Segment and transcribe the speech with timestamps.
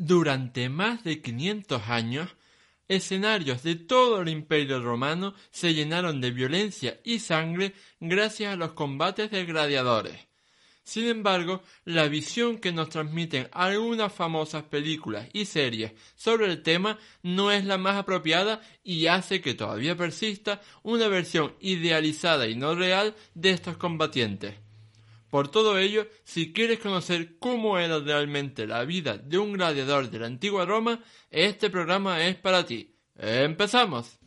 [0.00, 2.30] Durante más de 500 años,
[2.86, 8.74] escenarios de todo el imperio romano se llenaron de violencia y sangre gracias a los
[8.74, 10.28] combates de gladiadores.
[10.84, 16.96] Sin embargo, la visión que nos transmiten algunas famosas películas y series sobre el tema
[17.24, 22.76] no es la más apropiada y hace que todavía persista una versión idealizada y no
[22.76, 24.67] real de estos combatientes.
[25.30, 30.18] Por todo ello, si quieres conocer cómo era realmente la vida de un gladiador de
[30.20, 32.94] la antigua Roma, este programa es para ti.
[33.14, 34.18] ¡Empezamos!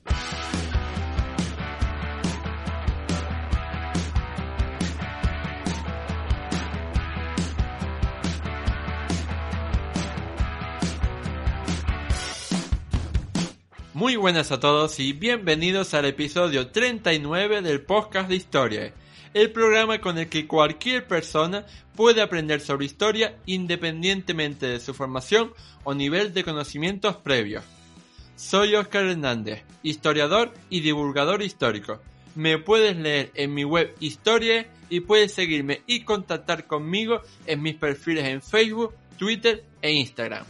[13.93, 18.93] Muy buenas a todos y bienvenidos al episodio 39 del podcast de historia
[19.33, 21.65] el programa con el que cualquier persona
[21.95, 27.63] puede aprender sobre historia independientemente de su formación o nivel de conocimientos previos.
[28.35, 31.99] Soy Oscar Hernández, historiador y divulgador histórico.
[32.35, 37.75] Me puedes leer en mi web Historia y puedes seguirme y contactar conmigo en mis
[37.75, 40.45] perfiles en Facebook, Twitter e Instagram.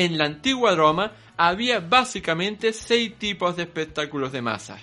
[0.00, 4.78] En la antigua Roma había básicamente seis tipos de espectáculos de masa.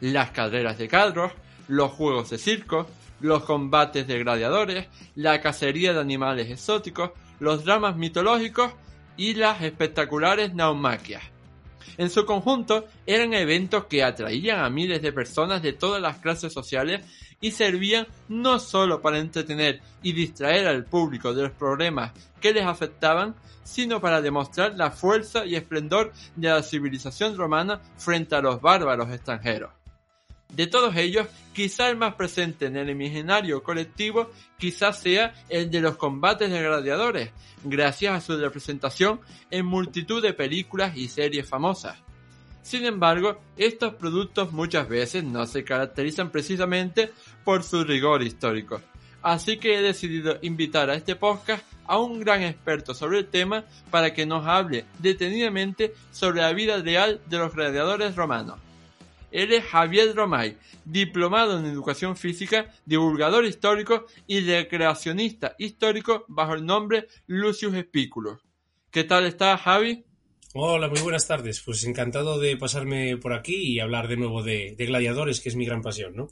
[0.00, 1.32] Las carreras de carros,
[1.68, 2.86] los juegos de circo,
[3.22, 8.74] los combates de gladiadores, la cacería de animales exóticos, los dramas mitológicos
[9.16, 11.22] y las espectaculares naumaquias.
[11.96, 16.52] En su conjunto eran eventos que atraían a miles de personas de todas las clases
[16.52, 17.06] sociales
[17.40, 22.64] y servían no solo para entretener y distraer al público de los problemas que les
[22.64, 23.34] afectaban,
[23.64, 29.10] sino para demostrar la fuerza y esplendor de la civilización romana frente a los bárbaros
[29.10, 29.70] extranjeros.
[30.52, 35.82] De todos ellos, quizá el más presente en el imaginario colectivo quizás sea el de
[35.82, 37.30] los combates de gladiadores,
[37.62, 41.98] gracias a su representación en multitud de películas y series famosas.
[42.68, 47.10] Sin embargo, estos productos muchas veces no se caracterizan precisamente
[47.42, 48.82] por su rigor histórico.
[49.22, 53.64] Así que he decidido invitar a este podcast a un gran experto sobre el tema
[53.90, 58.58] para que nos hable detenidamente sobre la vida real de los gladiadores romanos.
[59.30, 66.66] Él es Javier Romay, diplomado en educación física, divulgador histórico y recreacionista histórico bajo el
[66.66, 68.42] nombre Lucius Espículo.
[68.90, 70.04] ¿Qué tal está Javi?
[70.54, 71.60] Hola, muy buenas tardes.
[71.60, 75.66] Pues encantado de pasarme por aquí y hablar de nuevo de, gladiadores, que es mi
[75.66, 76.28] gran pasión, ¿no?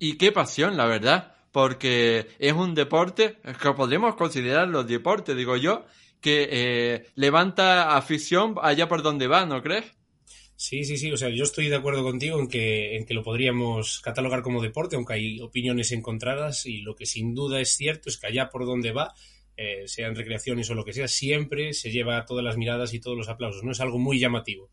[0.00, 5.84] Y qué pasión, la verdad, porque es un deporte que podemos considerarlo deporte, digo yo,
[6.20, 9.84] que eh, levanta afición allá por donde va, ¿no crees?
[10.56, 11.12] Sí, sí, sí.
[11.12, 14.60] O sea, yo estoy de acuerdo contigo en que, en que lo podríamos catalogar como
[14.60, 18.48] deporte, aunque hay opiniones encontradas y lo que sin duda es cierto es que allá
[18.48, 19.14] por donde va
[19.62, 23.14] eh, sean recreaciones o lo que sea, siempre se lleva todas las miradas y todos
[23.14, 23.72] los aplausos, ¿no?
[23.72, 24.70] Es algo muy llamativo.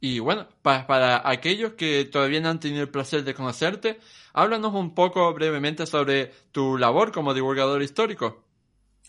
[0.00, 4.00] Y bueno, para, aquellos que todavía no han tenido el placer de conocerte,
[4.32, 8.42] háblanos un poco brevemente sobre tu labor como divulgador histórico.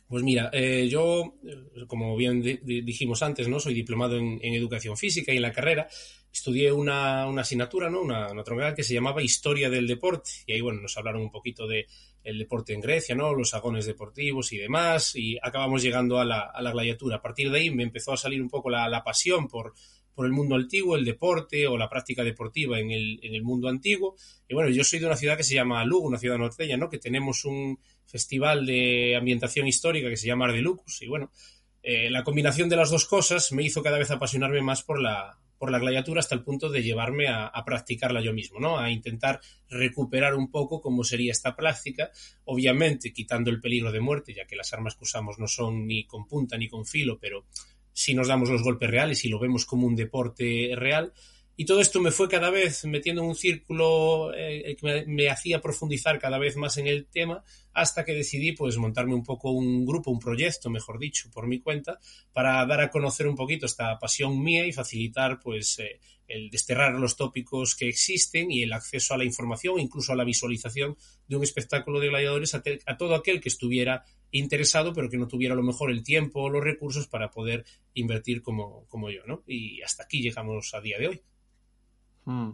[0.08, 3.60] Pues mira, eh, yo, eh, como bien dijimos antes, ¿no?
[3.60, 5.88] Soy diplomado en, educación física y en la carrera
[6.32, 8.02] estudié una, asignatura, ¿no?
[8.02, 10.30] Una, una que se llamaba Historia del Deporte.
[10.46, 11.88] Y ahí, bueno, nos hablaron un poquito de
[12.24, 13.34] el deporte en Grecia, ¿no?
[13.34, 15.16] Los agones deportivos y demás.
[15.16, 17.18] Y acabamos llegando a la, a la gladiatura.
[17.18, 19.74] A partir de ahí me empezó a salir un poco la, la pasión por,
[20.16, 23.68] por el mundo antiguo, el deporte o la práctica deportiva en el, en el mundo
[23.68, 24.16] antiguo.
[24.48, 26.90] Y bueno, yo soy de una ciudad que se llama Lugo, una ciudad norteña, ¿no?
[26.90, 31.02] Que tenemos un festival de ambientación histórica que se llama Ardelucus.
[31.02, 31.32] Y bueno,
[31.84, 35.38] eh, la combinación de las dos cosas me hizo cada vez apasionarme más por la,
[35.58, 38.78] por la gladiatura hasta el punto de llevarme a, practicarla yo mismo, ¿no?
[38.78, 39.40] A intentar
[39.70, 42.12] recuperar un poco cómo sería esta práctica,
[42.44, 46.06] obviamente quitando el peligro de muerte, ya que las armas que usamos no son ni
[46.06, 47.46] con punta ni con filo, pero
[47.96, 51.14] si nos damos los golpes reales y lo vemos como un deporte real,
[51.58, 55.62] y todo esto me fue cada vez metiendo en un círculo eh, que me, hacía
[55.62, 59.86] profundizar cada vez más en el tema hasta que decidí pues montarme un poco un
[59.86, 61.98] grupo, un proyecto, mejor dicho, por mi cuenta,
[62.34, 66.94] para dar a conocer un poquito esta pasión mía y facilitar pues eh, el desterrar
[66.94, 71.36] los tópicos que existen y el acceso a la información, incluso a la visualización de
[71.36, 75.54] un espectáculo de gladiadores a, a, todo aquel que estuviera interesado, pero que no tuviera
[75.54, 79.44] a lo mejor el tiempo o los recursos para poder invertir como, como yo, ¿no?
[79.48, 81.22] Y hasta aquí llegamos a día de hoy.
[82.26, 82.52] Hmm.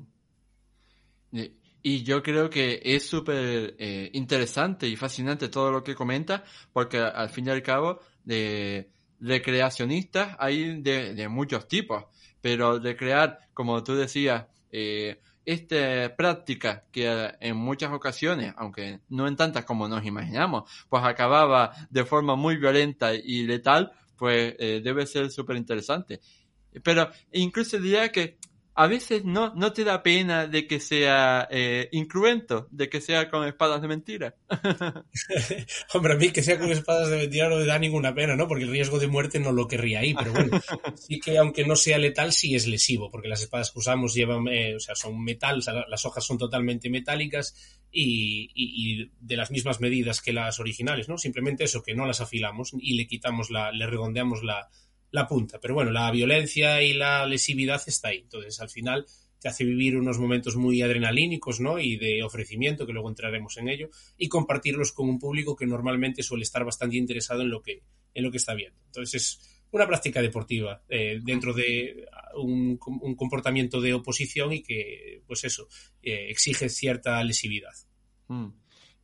[1.83, 6.97] Y yo creo que es súper eh, interesante y fascinante todo lo que comenta, porque
[6.99, 12.05] al fin y al cabo, de, de creacionistas hay de muchos tipos
[12.41, 19.27] pero de crear, como tú decías, eh, esta práctica que en muchas ocasiones, aunque no
[19.27, 24.81] en tantas como nos imaginamos, pues acababa de forma muy violenta y letal, pues eh,
[24.83, 26.19] debe ser súper interesante.
[26.83, 28.37] Pero incluso diría que
[28.73, 33.29] a veces no, no te da pena de que sea eh, incruento, de que sea
[33.29, 34.35] con espadas de mentira.
[35.93, 38.47] Hombre, a mí que sea con espadas de mentira no me da ninguna pena, ¿no?
[38.47, 40.61] Porque el riesgo de muerte no lo querría ahí, pero bueno,
[40.95, 44.47] sí que aunque no sea letal, sí es lesivo, porque las espadas que usamos llevan,
[44.47, 47.55] eh, o sea, son metal, las hojas son totalmente metálicas
[47.91, 51.17] y, y, de las mismas medidas que las originales, ¿no?
[51.17, 54.69] Simplemente eso, que no las afilamos y le quitamos la, le redondeamos la,
[55.11, 55.59] la punta.
[55.59, 58.19] Pero bueno, la violencia y la lesividad está ahí.
[58.19, 59.05] Entonces, al final
[59.39, 61.79] te hace vivir unos momentos muy adrenalínicos, ¿no?
[61.79, 66.21] Y de ofrecimiento, que luego entraremos en ello, y compartirlos con un público que normalmente
[66.21, 67.81] suele estar bastante interesado en lo que,
[68.13, 68.79] en lo que está viendo.
[68.85, 72.05] Entonces, es una práctica deportiva eh, dentro de
[72.35, 75.67] un, comportamiento de oposición y que, pues eso,
[76.03, 77.73] eh, exige cierta lesividad.
[78.27, 78.49] Mm.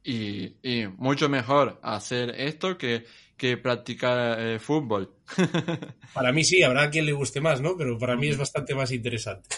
[0.04, 0.54] Y,
[0.98, 3.06] mucho mejor hacer esto que
[3.38, 5.14] que practicar eh, fútbol.
[6.14, 7.78] para mí sí, habrá quien le guste más, ¿no?
[7.78, 9.56] Pero para mí es bastante más interesante.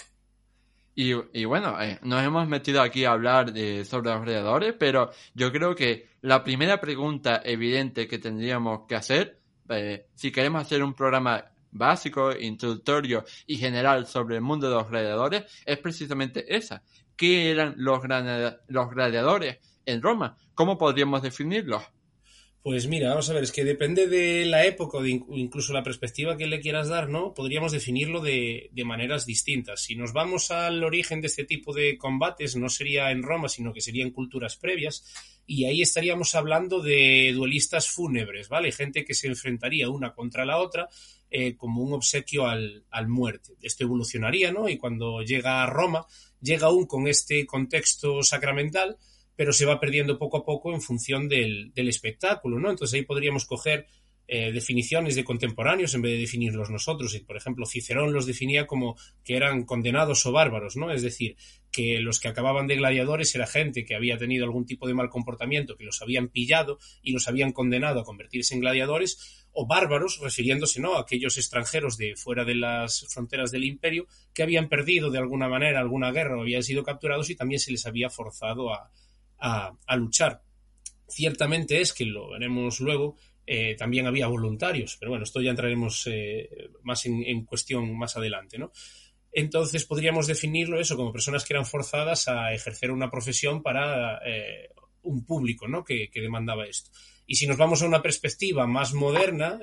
[0.95, 5.11] Y, y bueno, eh, nos hemos metido aquí a hablar de, sobre los alrededores, pero
[5.33, 9.39] yo creo que la primera pregunta evidente que tendríamos que hacer,
[9.69, 14.89] eh, si queremos hacer un programa básico, introductorio y general sobre el mundo de los
[14.89, 16.83] gladiadores, es precisamente esa.
[17.15, 18.01] ¿Qué eran los,
[18.67, 20.35] los gladiadores en Roma?
[20.53, 21.83] ¿Cómo podríamos definirlos?
[22.61, 25.81] Pues mira, vamos a ver, es que depende de la época o de incluso la
[25.81, 27.33] perspectiva que le quieras dar, ¿no?
[27.33, 29.81] Podríamos definirlo de, maneras distintas.
[29.81, 33.71] Si nos vamos al origen de este tipo de combates, no sería en Roma, sino
[33.71, 35.05] que serían culturas previas,
[35.45, 38.73] y ahí estaríamos hablando de duelistas fúnebres, ¿vale?
[38.73, 40.89] Gente que se enfrentaría una contra la otra
[41.31, 43.53] eh, como un obsequio al, al muerte.
[43.61, 44.67] Esto evolucionaría, ¿no?
[44.67, 46.05] Y cuando llega a Roma,
[46.41, 48.97] llega aún con este contexto sacramental,
[49.39, 52.69] pero se va perdiendo poco a poco en función del, espectáculo, ¿no?
[52.71, 53.87] Entonces ahí podríamos coger
[54.27, 57.15] eh, definiciones de contemporáneos en vez de definirlos nosotros.
[57.15, 60.91] Y, por ejemplo, Cicerón los definía como que eran condenados o bárbaros, ¿no?
[60.91, 61.37] Es decir,
[61.71, 65.07] que los que acababan de gladiadores era gente que había tenido algún tipo de mal
[65.07, 70.19] comportamiento, que los habían pillado y los habían condenado a convertirse en gladiadores, o bárbaros,
[70.21, 70.97] refiriéndose ¿no?
[70.97, 75.47] a aquellos extranjeros de fuera de las fronteras del imperio que habían perdido de alguna
[75.47, 78.91] manera alguna guerra o habían sido capturados y también se les había forzado a,
[79.39, 80.41] a, luchar.
[81.07, 86.07] Ciertamente es que lo veremos luego, eh, también había voluntarios, pero bueno, esto ya entraremos
[86.07, 88.71] eh, más en, cuestión más adelante, ¿no?
[89.31, 94.69] Entonces podríamos definirlo eso como personas que eran forzadas a ejercer una profesión para eh,
[95.03, 95.83] un público, ¿no?
[95.83, 96.91] Que, que, demandaba esto.
[97.25, 99.59] Y si nos vamos a una perspectiva más moderna,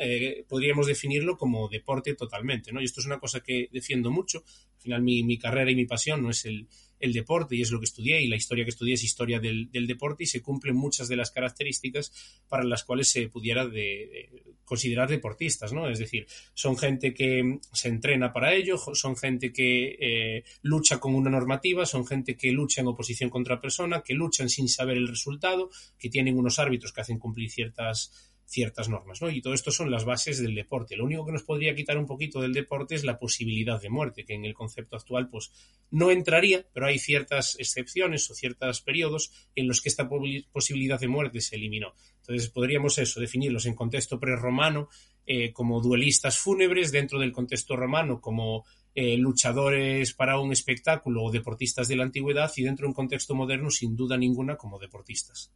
[0.48, 2.80] podríamos definirlo como deporte totalmente, ¿no?
[2.80, 4.44] Y esto es una cosa que defiendo mucho.
[4.76, 6.68] Al final mi, mi carrera y mi pasión no es el,
[7.00, 9.70] el deporte y es lo que estudié y la historia que estudié es historia del,
[9.70, 12.12] del, deporte y se cumplen muchas de las características
[12.48, 15.88] para las cuales se pudiera de, de considerar deportistas, ¿no?
[15.88, 21.14] Es decir, son gente que se entrena para ello, son gente que eh, lucha con
[21.14, 25.08] una normativa, son gente que lucha en oposición contra persona, que luchan sin saber el
[25.08, 28.12] resultado, que tienen unos árbitros que hacen cumplir ciertas
[28.46, 29.28] ciertas normas, ¿no?
[29.28, 30.96] Y todo esto son las bases del deporte.
[30.96, 34.24] Lo único que nos podría quitar un poquito del deporte es la posibilidad de muerte,
[34.24, 35.50] que en el concepto actual pues
[35.90, 40.08] no entraría, pero hay ciertas excepciones o ciertos periodos en los que esta
[40.52, 41.94] posibilidad de muerte se eliminó.
[42.20, 44.88] Entonces podríamos eso, definirlos en contexto prerromano
[45.26, 51.32] eh, como duelistas fúnebres, dentro del contexto romano como eh, luchadores para un espectáculo o
[51.32, 55.52] deportistas de la antigüedad y dentro de un contexto moderno sin duda ninguna como deportistas.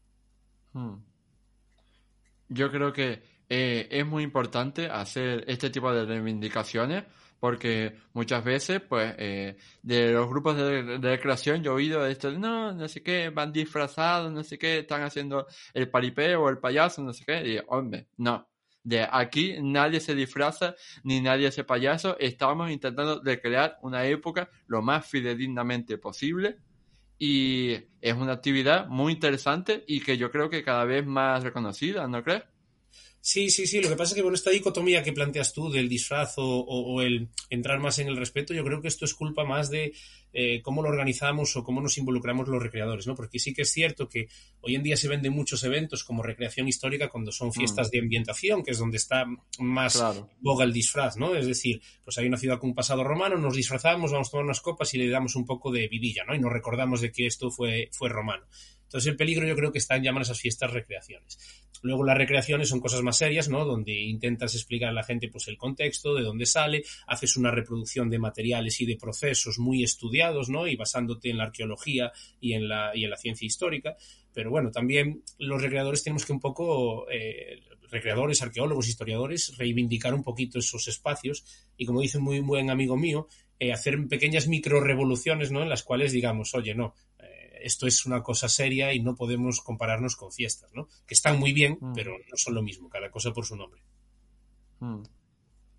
[0.73, 1.10] Hmm
[2.51, 7.05] yo creo que eh, es muy importante hacer este tipo de reivindicaciones
[7.41, 12.31] porque muchas veces, pues, eh, de los grupos de, de, recreación yo he oído esto,
[12.33, 16.59] no, no sé qué, van disfrazados, no sé qué, están haciendo el paripeo o el
[16.59, 18.47] payaso, no sé qué, y hombre, no.
[18.83, 22.19] De aquí nadie se disfraza ni nadie hace payaso.
[22.19, 26.57] Estamos intentando recrear una época lo más fidedignamente posible
[27.23, 32.09] y es una actividad muy interesante y que yo creo que cada vez más reconocida,
[32.09, 32.45] ¿no crees?
[33.21, 33.83] Sí, sí, sí.
[33.83, 37.03] Lo que pasa es que, bueno, esta dicotomía que planteas tú del disfraz o, o,
[37.03, 39.93] el entrar más en el respeto, yo creo que esto es culpa más de
[40.33, 43.15] eh, cómo lo organizamos o cómo nos involucramos los recreadores, ¿no?
[43.15, 44.29] Porque sí que es cierto que
[44.61, 47.91] hoy en día se venden muchos eventos como recreación histórica cuando son fiestas mm.
[47.91, 49.27] de ambientación, que es donde está
[49.59, 50.03] más
[50.41, 51.35] boga el disfraz, ¿no?
[51.35, 54.45] Es decir, pues hay una ciudad con un pasado romano, nos disfrazamos, vamos a tomar
[54.45, 56.35] unas copas y le damos un poco de vidilla, ¿no?
[56.35, 58.47] Y nos recordamos de que esto fue, fue romano.
[58.91, 61.39] Entonces el peligro yo creo que está en llamar a esas fiestas recreaciones.
[61.83, 63.65] Luego las recreaciones son cosas más serias, ¿no?
[63.65, 68.11] Donde intentas explicar a la gente pues el contexto, de dónde sale, haces una reproducción
[68.11, 70.67] de materiales y de procesos muy estudiados, ¿no?
[70.67, 73.95] Y basándote en la arqueología y en la, y en la ciencia histórica.
[74.35, 77.61] Pero bueno, también los recreadores tenemos que un poco, eh,
[77.93, 81.45] recreadores, arqueólogos, historiadores, reivindicar un poquito esos espacios
[81.77, 83.29] y como dice un muy buen amigo mío,
[83.59, 85.63] eh, hacer pequeñas micro revoluciones, ¿no?
[85.63, 86.95] En las cuales digamos, oye, no,
[87.63, 90.89] esto es una cosa seria y no podemos compararnos con fiestas, ¿no?
[91.07, 91.93] Que están muy bien, mm.
[91.95, 93.83] pero no son lo mismo, cada cosa por su nombre.
[94.81, 95.03] Mm.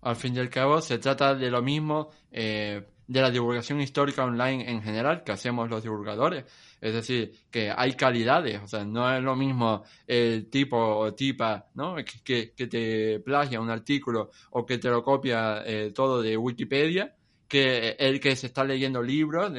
[0.02, 4.24] Al fin y al cabo, se trata de lo mismo eh, de la divulgación histórica
[4.24, 6.44] online en general que hacemos los divulgadores.
[6.80, 11.68] Es decir, que hay calidades, o sea, no es lo mismo el tipo o tipa,
[11.74, 11.96] ¿no?
[12.24, 17.14] Que, que te plagia un artículo o que te lo copia eh, todo de Wikipedia,
[17.52, 19.52] que el que se está leyendo libros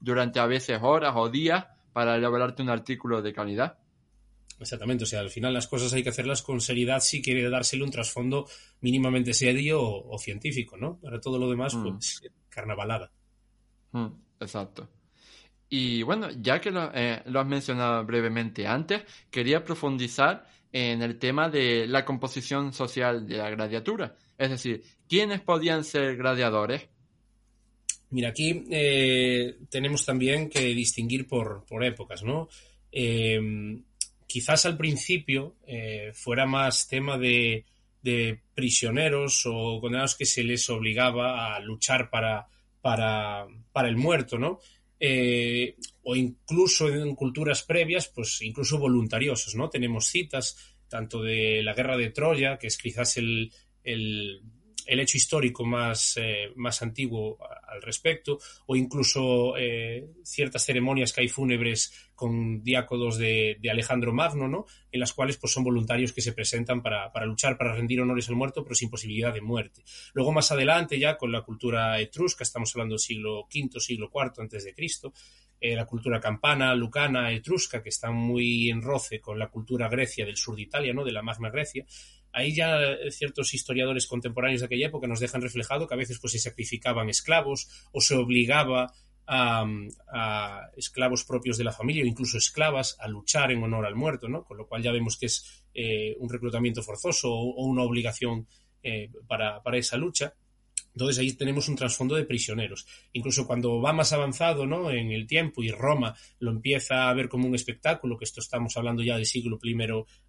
[0.00, 3.78] durante a veces horas o días para elaborarte un artículo de calidad.
[4.58, 7.84] Exactamente, o sea, al final las cosas hay que hacerlas con seriedad si quiere dársele
[7.84, 8.48] un trasfondo
[8.80, 10.98] mínimamente serio o, científico, ¿no?
[10.98, 11.82] Para todo lo demás, mm.
[11.82, 13.12] pues, carnavalada.
[13.92, 14.08] Mm,
[14.40, 14.88] exacto.
[15.68, 21.20] Y bueno, ya que lo, eh, lo, has mencionado brevemente antes, quería profundizar en el
[21.20, 24.16] tema de la composición social de la gladiatura.
[24.36, 26.88] Es decir, ¿quiénes podían ser gladiadores?
[28.12, 32.46] Mira, aquí eh, tenemos también que distinguir por, épocas, ¿no?
[32.90, 33.82] Em,
[34.26, 37.64] quizás al principio eh, fuera más tema de,
[38.54, 42.46] prisioneros o condenados que se les obligaba a luchar para,
[42.82, 44.58] para, para el muerto, ¿no?
[45.00, 49.70] Eh, o incluso en culturas previas, pues incluso voluntariosos, ¿no?
[49.70, 53.50] Tenemos citas tanto de la guerra de Troya, que es quizás el
[54.86, 61.22] el hecho histórico más, eh, más antiguo al respecto, o incluso eh, ciertas ceremonias que
[61.22, 64.66] hay fúnebres con diácodos de, Alejandro Magno, ¿no?
[64.90, 68.36] en las cuales pues, son voluntarios que se presentan para, luchar, para rendir honores al
[68.36, 69.82] muerto, pero sin posibilidad de muerte.
[70.12, 74.32] Luego, más adelante, ya con la cultura etrusca, estamos hablando del siglo V, siglo IV
[74.38, 75.12] antes de Cristo,
[75.64, 80.26] eh, la cultura campana, lucana, etrusca, que está muy en roce con la cultura grecia
[80.26, 81.04] del sur de Italia, ¿no?
[81.04, 81.86] de la Magna Grecia,
[82.32, 82.78] ahí ya
[83.10, 87.08] ciertos historiadores contemporáneos de aquella época nos dejan reflejado que a veces pues se sacrificaban
[87.08, 88.92] esclavos o se obligaba
[89.26, 89.64] a,
[90.76, 94.44] esclavos propios de la familia o incluso esclavas a luchar en honor al muerto, ¿no?
[94.44, 98.46] Con lo cual ya vemos que es eh, un reclutamiento forzoso o, una obligación
[98.82, 100.34] eh, para esa lucha.
[100.94, 102.86] Entonces ahí tenemos un trasfondo de prisioneros.
[103.12, 104.90] Incluso cuando va más avanzado ¿no?
[104.90, 108.76] en el tiempo y Roma lo empieza a ver como un espectáculo, que esto estamos
[108.76, 109.76] hablando ya del siglo I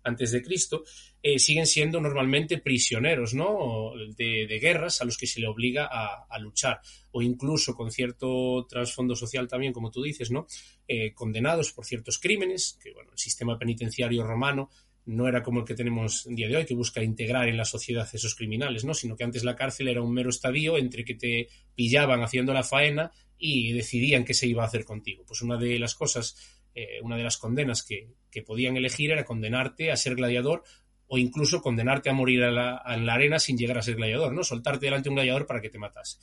[0.04, 0.84] antes de Cristo,
[1.22, 3.92] eh, siguen siendo normalmente prisioneros ¿no?
[4.16, 6.80] de, guerras a los que se le obliga a, luchar.
[7.12, 10.48] O incluso con cierto trasfondo social también, como tú dices, ¿no?
[10.88, 14.70] Eh, condenados por ciertos crímenes, que bueno, el sistema penitenciario romano
[15.06, 17.66] no era como el que tenemos en día de hoy, que busca integrar en la
[17.66, 18.94] sociedad esos criminales, ¿no?
[18.94, 22.64] Sino que antes la cárcel era un mero estadio entre que te pillaban haciendo la
[22.64, 25.26] faena y decidían qué se iba a hacer contigo.
[25.28, 28.14] Pues una de las cosas, eh, una de las condenas que,
[28.46, 30.64] podían elegir era condenarte a ser gladiador
[31.08, 34.44] o incluso condenarte a morir en la, arena sin llegar a ser gladiador, ¿no?
[34.44, 36.18] Soltarte delante de un gladiador para que te matase.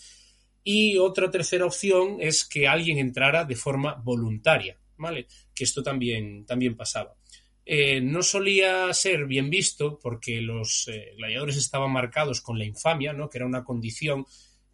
[0.65, 5.27] Y otra tercera opción es que alguien entrara de forma voluntaria, ¿vale?
[5.55, 7.15] Que esto también, también pasaba.
[7.65, 13.13] Eh, no solía ser bien visto porque los eh, gladiadores estaban marcados con la infamia,
[13.13, 13.29] ¿no?
[13.29, 14.27] que era una condición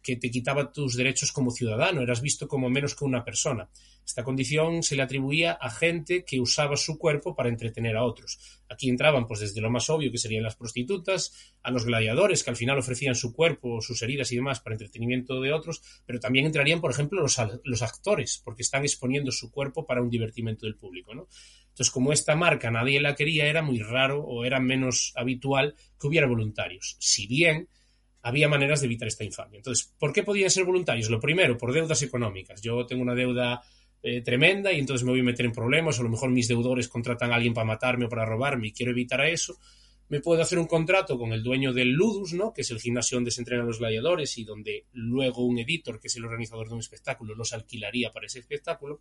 [0.07, 3.69] que te quitaba tus derechos como ciudadano, eras visto como menos que una persona.
[4.05, 8.39] Esta condición se le atribuía a gente que usaba su cuerpo para entretener a otros.
[8.69, 12.49] Aquí entraban, pues desde lo más obvio que serían las prostitutas, a los gladiadores que
[12.49, 16.45] al final ofrecían su cuerpo, sus heridas y demás para entretenimiento de otros, pero también
[16.45, 21.13] entrarían, por ejemplo, los, actores, porque están exponiendo su cuerpo para un divertimento del público.
[21.13, 21.27] ¿no?
[21.77, 26.07] Entonces, como esta marca nadie la quería, era muy raro o era menos habitual que
[26.07, 26.97] hubiera voluntarios.
[26.97, 27.69] Si bien
[28.23, 29.57] había maneras de evitar esta infamia.
[29.57, 31.11] Entonces, ¿por qué podían ser voluntarios?
[31.11, 32.63] Lo primero, por deudas económicas.
[32.63, 33.61] Yo tengo una deuda
[34.01, 36.47] eh, tremenda y entonces me voy a meter en problemas, o a lo mejor mis
[36.47, 39.59] deudores contratan a alguien para matarme o para robarme y quiero evitar a eso.
[40.09, 42.53] Me puedo hacer un contrato con el dueño del Ludus, ¿no?
[42.53, 46.07] que es el gimnasio donde se entrenan los gladiadores y donde luego un editor, que
[46.07, 48.99] es el organizador de un espectáculo, los alquilaría para ese espectáculo.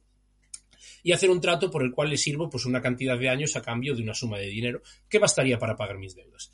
[1.07, 3.63] Y hacer un trato por el cual le sirvo pues una cantidad de años a
[3.63, 6.51] cambio de una suma de dinero que bastaría para pagar mis deudas.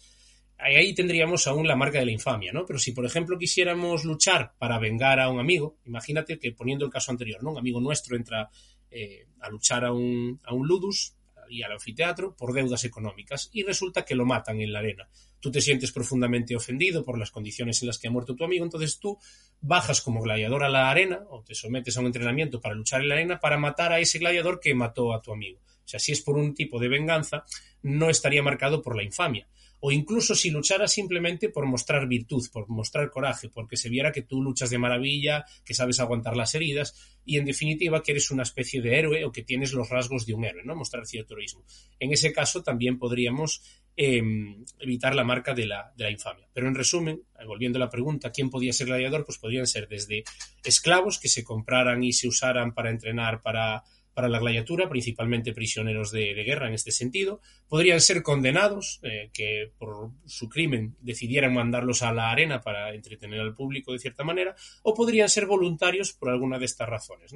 [0.58, 2.66] Ahí tendríamos aún la marca de la infamia, ¿no?
[2.66, 6.90] Pero si, por ejemplo, quisiéramos luchar para vengar a un amigo, imagínate que poniendo el
[6.90, 7.52] caso anterior, ¿no?
[7.52, 8.50] Un amigo nuestro entra
[8.90, 11.16] eh, a luchar a un, a un ludus
[11.48, 15.08] y al anfiteatro por deudas económicas y resulta que lo matan en la arena.
[15.42, 18.64] Tú te sientes profundamente ofendido por las condiciones en las que ha muerto tu amigo,
[18.64, 19.18] entonces tú
[19.60, 23.08] bajas como gladiador a la arena o te sometes a un entrenamiento para luchar en
[23.08, 25.58] la arena para matar a ese gladiador que mató a tu amigo.
[25.84, 27.44] O sea, si es por un tipo de venganza,
[27.82, 29.48] no estaría marcado por la infamia
[29.84, 34.22] o incluso si luchara simplemente por mostrar virtud, por mostrar coraje, porque se viera que
[34.22, 36.94] tú luchas de maravilla, que sabes aguantar las heridas
[37.24, 40.34] y en definitiva que eres una especie de héroe o que tienes los rasgos de
[40.34, 40.76] un héroe, ¿no?
[40.76, 41.64] Mostrar cierto heroísmo.
[41.98, 43.60] En ese caso también podríamos
[43.96, 46.48] em, evitar la marca de la, infamia.
[46.52, 49.24] Pero en resumen, volviendo a la pregunta, ¿quién podía ser gladiador?
[49.24, 50.24] Pues podrían ser desde
[50.64, 53.84] esclavos que se compraran y se usaran para entrenar para
[54.14, 57.40] para la gladiatura, principalmente prisioneros de, guerra en este sentido.
[57.68, 63.40] Podrían ser condenados, eh, que por su crimen decidieran mandarlos a la arena para entretener
[63.40, 67.32] al público de cierta manera, o podrían ser voluntarios por alguna de estas razones.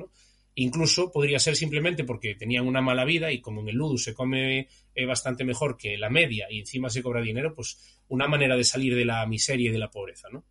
[0.58, 4.14] Incluso podría ser simplemente porque tenían una mala vida y como en el Ludus se
[4.14, 8.56] come eh, bastante mejor que la media y encima se cobra dinero, pues una manera
[8.56, 10.28] de salir de la miseria y de la pobreza.
[10.32, 10.44] ¿no?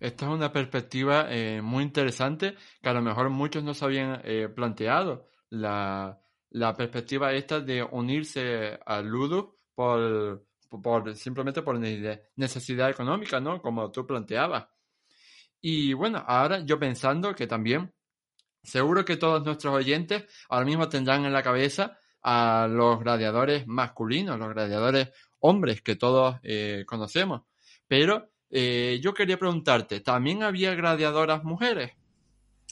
[0.00, 4.20] Esta es una perspectiva eh, muy interesante que a lo mejor muchos no se habían
[4.24, 5.28] eh, planteado.
[5.50, 6.18] La,
[6.76, 10.44] perspectiva esta de unirse al Ludo por,
[10.82, 13.62] por, simplemente por necesidad económica, ¿no?
[13.62, 14.66] Como tú planteabas.
[15.62, 17.94] Y bueno, ahora yo pensando que también,
[18.62, 24.38] seguro que todos nuestros oyentes ahora mismo tendrán en la cabeza a los gladiadores masculinos,
[24.38, 27.42] los gladiadores hombres que todos eh, conocemos.
[27.86, 31.92] Pero eh, yo quería preguntarte, ¿también había gladiadoras mujeres?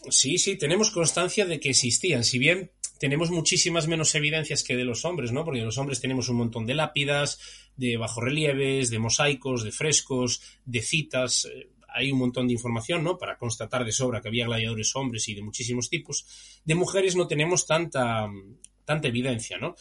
[0.08, 4.84] Sí, sí, tenemos constancia de que existían, si bien tenemos muchísimas menos evidencias que de
[4.84, 5.44] los hombres, ¿no?
[5.44, 7.38] Porque los hombres tenemos un montón de lápidas,
[7.76, 13.18] de bajorrelieves, de mosaicos, de frescos, de citas, eh, hay un montón de información, ¿no?
[13.18, 16.26] Para constatar de sobra que había gladiadores hombres y de muchísimos tipos.
[16.64, 18.28] De mujeres no tenemos tanta,
[18.84, 19.74] tanta evidencia, ¿no?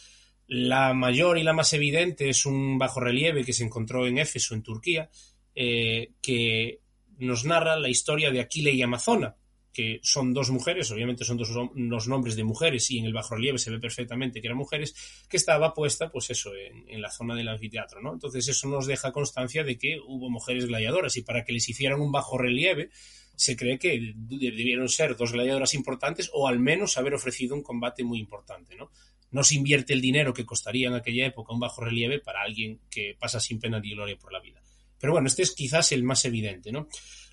[0.46, 4.62] La mayor y la más evidente es un bajorrelieve que se encontró en Éfeso, en
[4.62, 5.08] Turquía,
[5.54, 6.80] eh, que
[7.18, 9.36] nos narra la historia de Aquile y Amazona,
[9.72, 13.58] que son dos mujeres, obviamente son dos nombres de mujeres y en el bajo relieve
[13.58, 14.94] se ve perfectamente que eran mujeres,
[15.28, 18.12] que estaba puesta, pues eso, en, la zona del anfiteatro, ¿no?
[18.12, 22.00] Entonces eso nos deja constancia de que hubo mujeres gladiadoras y para que les hicieran
[22.00, 22.90] un bajo relieve
[23.36, 28.04] se cree que debieron ser dos gladiadoras importantes o al menos haber ofrecido un combate
[28.04, 28.90] muy importante, ¿no?
[29.30, 32.80] No se invierte el dinero que costaría en aquella época un bajo relieve para alguien
[32.90, 34.60] que pasa sin pena ni gloria por la vida.
[35.00, 36.86] Pero bueno, este es quizás el más evidente, ¿no?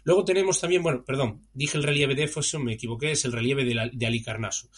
[0.04, 3.66] Luego tenemos también, bueno, perdón, dije el relieve de Éfeso, me equivoqué, es el relieve
[3.66, 4.70] de, de Alicarnaso.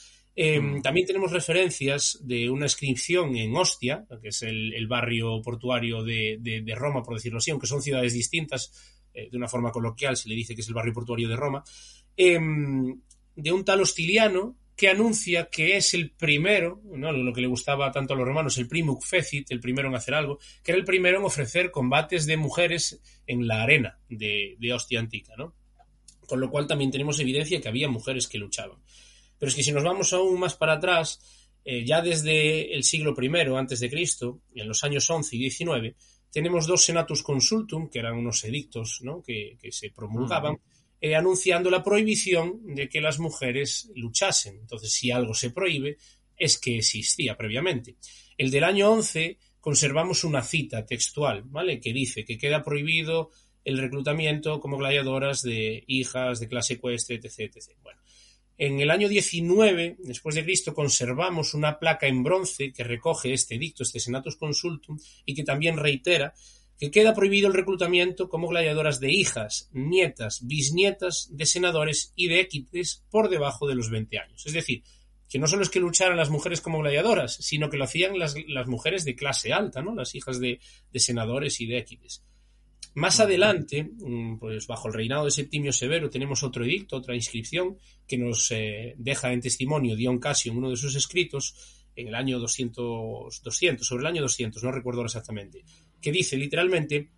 [0.42, 0.82] Em, mm.
[0.82, 7.04] También tenemos referencias de una inscripción en Ostia, que es el, barrio portuario de, Roma,
[7.04, 8.72] por decirlo así, aunque son ciudades distintas,
[9.14, 11.62] eh, de una forma coloquial se le dice que es el barrio portuario de Roma,
[12.16, 13.02] em,
[13.36, 17.12] de un tal Hostiliano que anuncia que es el primero, ¿no?
[17.12, 20.14] lo que le gustaba tanto a los romanos, el primum fecit, el primero en hacer
[20.14, 24.74] algo, que era el primero en ofrecer combates de mujeres en la arena de, de
[24.74, 25.54] Ostia Antica, ¿no?
[26.26, 28.78] Con lo cual también tenemos evidencia que había mujeres que luchaban.
[29.38, 31.20] Pero es que si nos vamos aún más para atrás,
[31.66, 35.96] eh, ya desde el siglo I antes de Cristo, en los años 11 y 19,
[36.32, 39.22] tenemos dos senatus consultum, que eran unos edictos ¿no?
[39.22, 40.58] que, se promulgaban,
[41.02, 44.58] eh, anunciando la prohibición de que las mujeres luchasen.
[44.58, 45.98] Entonces, si algo se prohíbe,
[46.38, 47.96] es que existía previamente.
[48.38, 51.80] El del año 11 conservamos una cita textual, ¿vale?
[51.80, 53.30] Que dice que queda prohibido
[53.66, 57.54] el reclutamiento como gladiadoras de hijas de clase ecuestre, etc.
[57.84, 58.02] Bueno,
[58.58, 63.56] en el año 19 después de Cristo conservamos una placa en bronce que recoge este
[63.56, 66.34] edicto, este Senatus Consultum, y que también reitera
[66.80, 72.40] que queda prohibido el reclutamiento como gladiadoras de hijas, nietas, bisnietas de senadores y de
[72.40, 74.46] equites por debajo de los 20 años.
[74.46, 74.84] Es decir,
[75.30, 78.36] que no solo es que lucharan las mujeres como gladiadoras, sino que lo hacían las,
[78.66, 79.94] mujeres de clase alta, ¿no?
[79.94, 80.60] las hijas de,
[80.96, 82.24] senadores y de equites.
[82.96, 87.78] Más adelante, mm, pues bajo el reinado de Septimio Severo, tenemos otro edicto, otra inscripción,
[88.08, 91.56] que nos eh, deja en testimonio Dion Casio en uno de sus escritos,
[91.96, 95.64] en el año 200, 200, sobre el año 200, no recuerdo exactamente,
[96.02, 97.10] que dice literalmente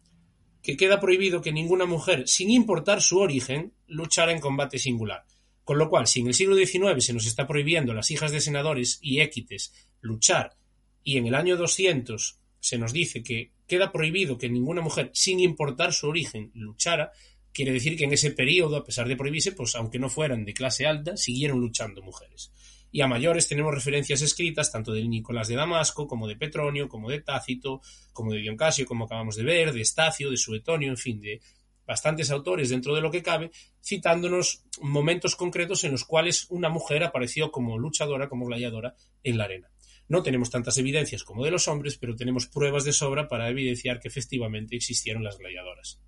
[0.62, 5.26] que queda prohibido que ninguna mujer, sin importar su origen, luchara en combate singular.
[5.64, 8.42] Con lo cual, si en el siglo XIX se nos está prohibiendo las hijas de
[8.42, 10.56] senadores y équites luchar,
[11.04, 15.40] y en el año 200 se nos dice que queda prohibido que ninguna mujer, sin
[15.40, 17.12] importar su origen, luchara,
[17.54, 20.54] Quiere decir que en ese periodo, a pesar de prohibirse, pues aunque no fueran de
[20.54, 22.52] clase alta, siguieron luchando mujeres.
[22.92, 27.10] Y a mayores tenemos referencias escritas tanto de Nicolás de Damasco, como de Petronio, como
[27.10, 27.82] de Tácito,
[28.14, 31.42] como de Dion Casio, como acabamos de ver, de Estacio, de Suetonio, en fin, de
[31.86, 33.52] bastantes autores dentro de lo que cabe,
[33.84, 39.46] citándonos momentos concretos en los cuales una mujer apareció como luchadora, como gladiadora en la
[39.46, 39.72] arena.
[40.08, 44.00] No tenemos tantas evidencias como de los hombres, pero tenemos pruebas de sobra para evidenciar
[44.00, 46.02] que efectivamente existieron las gladiadoras.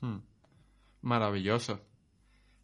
[0.00, 0.18] Hmm.
[1.02, 1.80] Maravilloso.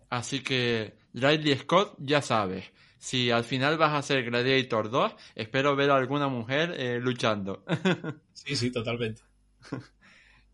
[0.08, 2.64] Así que, Riley Scott, ya sabes,
[3.06, 7.64] si al final vas a ser Gladiator 2, espero ver a alguna mujer eh, luchando.
[8.32, 9.22] sí, sí, totalmente.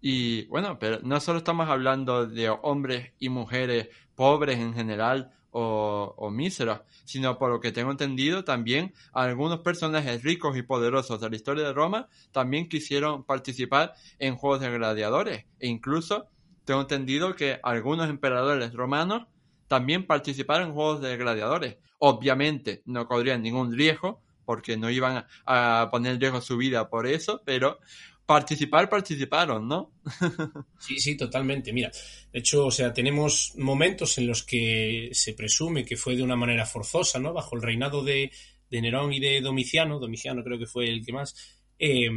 [0.04, 6.12] Y bueno, pero no solo estamos hablando de hombres y mujeres pobres en general o,
[6.18, 11.30] o, míseros, sino por lo que tengo entendido también algunos personajes ricos y poderosos de
[11.30, 16.26] la historia de Roma también quisieron participar en juegos de gladiadores e incluso
[16.64, 19.28] tengo entendido que algunos emperadores romanos
[19.72, 21.78] también participaron en juegos de gladiadores.
[21.96, 27.06] Obviamente no corrían ningún riesgo porque no iban a poner en riesgo su vida por
[27.06, 27.78] eso, pero
[28.26, 29.90] participar, participaron, ¿no?
[30.78, 31.72] sí, sí, totalmente.
[31.72, 31.90] Mira,
[32.30, 36.36] de hecho, o sea, tenemos momentos en los que se presume que fue de una
[36.36, 37.32] manera forzosa, ¿no?
[37.32, 38.30] Bajo el reinado de,
[38.70, 41.34] Nerón y de Domiciano, Domiciano creo que fue el que más,
[41.78, 42.10] eh,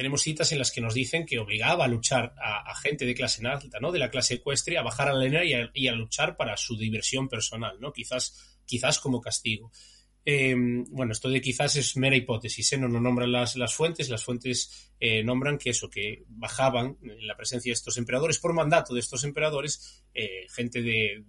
[0.00, 3.46] tenemos citas en las que nos dicen que obligaba a luchar a, gente de clase
[3.46, 3.92] alta, ¿no?
[3.92, 7.28] De la clase ecuestre, a bajar a la arena y a, luchar para su diversión
[7.28, 7.92] personal, ¿no?
[7.92, 9.70] Quizás, quizás como castigo.
[10.24, 10.54] Eh,
[10.88, 12.78] bueno, esto de quizás es mera hipótesis, ¿eh?
[12.78, 17.36] no nos nombran las, fuentes, las fuentes eh, nombran que eso, que bajaban en la
[17.36, 21.26] presencia de estos emperadores, por mandato de estos emperadores, eh, gente de,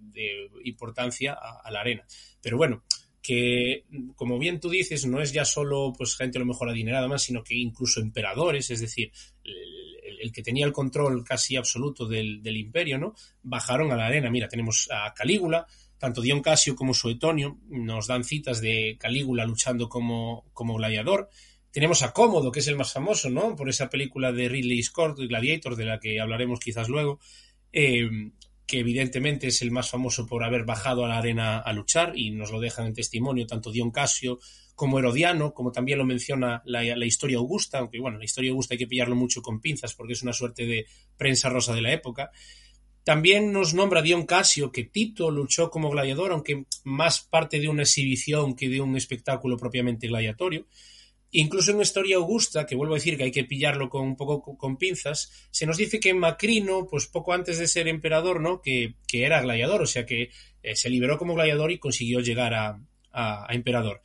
[0.64, 2.06] importancia a, la arena.
[2.40, 2.84] Pero bueno,
[3.22, 3.84] que
[4.16, 7.22] como bien tú dices, no es ya solo pues gente a lo mejor adinerada más,
[7.22, 9.12] sino que incluso emperadores, es decir,
[9.44, 13.14] el, que tenía el control casi absoluto del, del imperio, ¿no?
[13.42, 14.30] Bajaron a la arena.
[14.30, 15.66] Mira, tenemos a Calígula,
[15.98, 21.28] tanto Dion Casio como Suetonio nos dan citas de Calígula luchando como, como gladiador.
[21.70, 23.54] Tenemos a Cómodo, que es el más famoso, ¿no?
[23.54, 27.20] Por esa película de Ridley Scott, Gladiator, de la que hablaremos quizás luego,
[27.72, 28.10] eh,
[28.66, 32.30] que evidentemente es el más famoso por haber bajado a la arena a luchar, y
[32.30, 34.38] nos lo dejan en testimonio tanto Dion Casio
[34.74, 38.74] como Herodiano, como también lo menciona la, la, historia augusta, aunque bueno, la historia augusta
[38.74, 41.92] hay que pillarlo mucho con pinzas porque es una suerte de prensa rosa de la
[41.92, 42.30] época.
[43.04, 47.82] También nos nombra Dion Casio que Tito luchó como gladiador, aunque más parte de una
[47.82, 50.66] exhibición que de un espectáculo propiamente gladiatorio.
[51.34, 54.56] Incluso en historia augusta, que vuelvo a decir que hay que pillarlo con un poco
[54.58, 58.60] con pinzas, se nos dice que Macrino, pues poco antes de ser emperador, ¿no?
[58.60, 60.30] Que, que era gladiador, o sea que
[60.62, 62.78] eh, se liberó como gladiador y consiguió llegar a,
[63.12, 64.02] a, a emperador.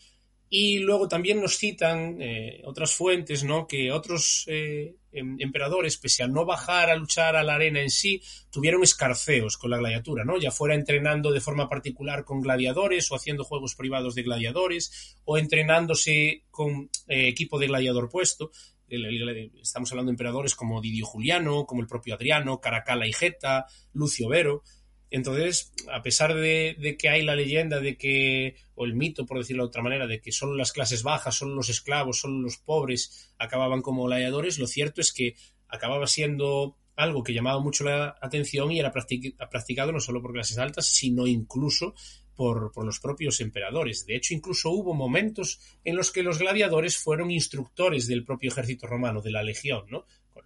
[0.50, 3.68] Y luego también nos citan eh, otras fuentes, ¿no?
[3.68, 8.22] Que otros eh, emperadores, pese a no bajar a luchar a la arena en sí,
[8.50, 10.38] tuvieron escarceos con la gladiatura, ¿no?
[10.38, 15.38] Ya fuera entrenando de forma particular con gladiadores o haciendo juegos privados de gladiadores o
[15.38, 18.52] entrenándose con eh, equipo de gladiador puesto.
[18.90, 24.30] Estamos hablando de emperadores como Didio Juliano, como el propio Adriano, Caracalla y Geta, Lucio
[24.30, 24.64] Vero.
[25.10, 29.64] Entonces, a pesar de, que hay la leyenda de que, o el mito, por decirlo
[29.64, 33.34] de otra manera, de que solo las clases bajas, solo los esclavos, solo los pobres
[33.38, 35.36] acababan como gladiadores, lo cierto es que
[35.70, 40.58] acababa siendo algo que llamaba mucho la atención y era practicado no solo por clases
[40.58, 41.94] altas, sino incluso
[42.36, 44.06] por, por, los propios emperadores.
[44.06, 48.88] De hecho, incluso hubo momentos en los que los gladiadores fueron instructores del propio ejército
[48.88, 50.06] romano, de la legión, ¿no?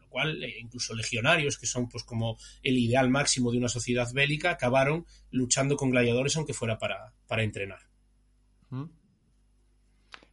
[0.09, 4.51] Cual eh, incluso legionarios, que son pues como el ideal máximo de una sociedad bélica,
[4.51, 7.79] acabaron luchando con gladiadores aunque fuera para, para entrenar.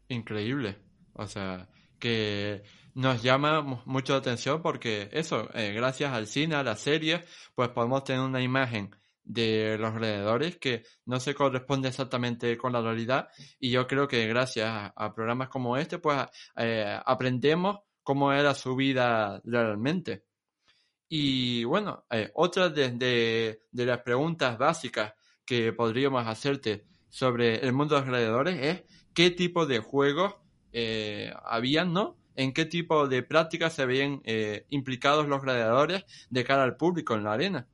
[0.08, 0.76] Increíble.
[1.14, 1.68] O sea,
[1.98, 2.62] que
[2.94, 7.68] nos llama mucho la atención porque eso, eh, gracias al cine, a la serie, pues
[7.70, 8.90] podemos tener una imagen
[9.28, 13.28] de los gladiadores que no se corresponde exactamente con la realidad
[13.60, 18.54] y yo creo que gracias a, a programas como este pues eh, aprendemos cómo era
[18.54, 20.24] su vida realmente.
[21.10, 25.12] Y bueno, eh, otra de, las preguntas básicas
[25.44, 30.36] que podríamos hacerte sobre el mundo de los gladiadores es qué tipo de juegos
[30.72, 32.16] eh, habían, ¿no?
[32.34, 37.14] En qué tipo de prácticas se veían eh, implicados los gladiadores de cara al público
[37.14, 37.68] en la arena.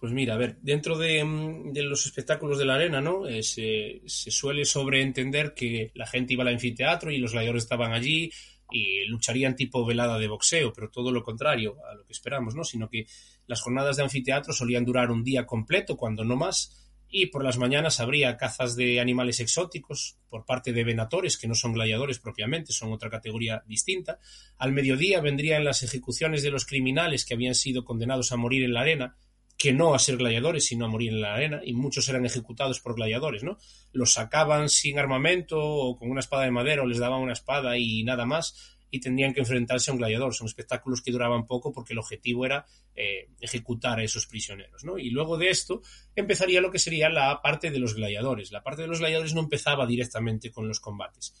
[0.00, 3.26] Pues mira, a ver, dentro de, mm, los espectáculos de la arena, ¿no?
[3.26, 8.30] Eh, se, suele sobreentender que la gente iba al anfiteatro y los gladiadores estaban allí,
[8.70, 12.64] y lucharían tipo velada de boxeo, pero todo lo contrario a lo que esperamos, ¿no?
[12.64, 13.06] Sino que
[13.46, 17.58] las jornadas de anfiteatro solían durar un día completo, cuando no más, y por las
[17.58, 22.72] mañanas habría cazas de animales exóticos por parte de venatores, que no son gladiadores propiamente,
[22.72, 24.20] son otra categoría distinta.
[24.58, 28.74] Al mediodía vendrían las ejecuciones de los criminales que habían sido condenados a morir en
[28.74, 29.16] la arena,
[29.60, 32.80] que no a ser gladiadores, sino a morir en la arena, y muchos eran ejecutados
[32.80, 33.58] por gladiadores, ¿no?
[33.92, 37.76] Los sacaban sin armamento o con una espada de madera o les daban una espada
[37.76, 40.34] y nada más, y tendrían que enfrentarse a un gladiador.
[40.34, 42.64] Son espectáculos que duraban poco porque el objetivo era
[42.96, 44.96] eh, ejecutar a esos prisioneros, ¿no?
[44.96, 45.82] Y luego de esto
[46.16, 48.52] empezaría lo que sería la parte de los gladiadores.
[48.52, 51.34] La parte de los gladiadores no empezaba directamente con los combates.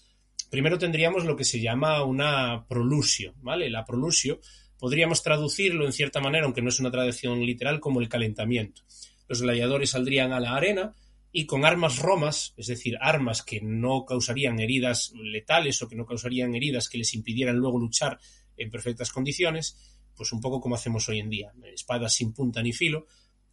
[0.50, 3.70] Primero tendríamos lo que se llama una prolusio, ¿vale?
[3.70, 4.40] La prolusio
[4.80, 8.82] Podríamos traducirlo en cierta manera, aunque no es una traducción literal, como el calentamiento.
[9.28, 10.94] Los gladiadores saldrían a la arena
[11.30, 16.06] y con armas romas, es decir, armas que no causarían heridas letales o que no
[16.06, 18.18] causarían heridas que les impidieran luego luchar
[18.56, 19.76] en perfectas condiciones,
[20.16, 23.06] pues un poco como hacemos hoy en día, espadas sin punta ni filo,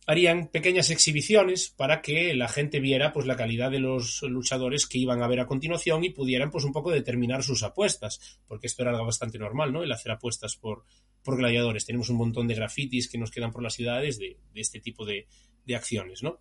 [0.08, 4.98] harían pequeñas exhibiciones para que la gente viera pues la calidad de los luchadores que
[4.98, 8.82] iban a ver a continuación y pudieran pues un poco determinar sus apuestas, porque esto
[8.84, 9.84] era algo bastante normal, ¿no?
[9.84, 10.86] El hacer apuestas por,
[11.28, 11.86] por gladiadores.
[11.86, 15.28] Tenemos un montón de grafitis que nos quedan por las ciudades de, este tipo de,
[15.66, 16.40] de, acciones, ¿no?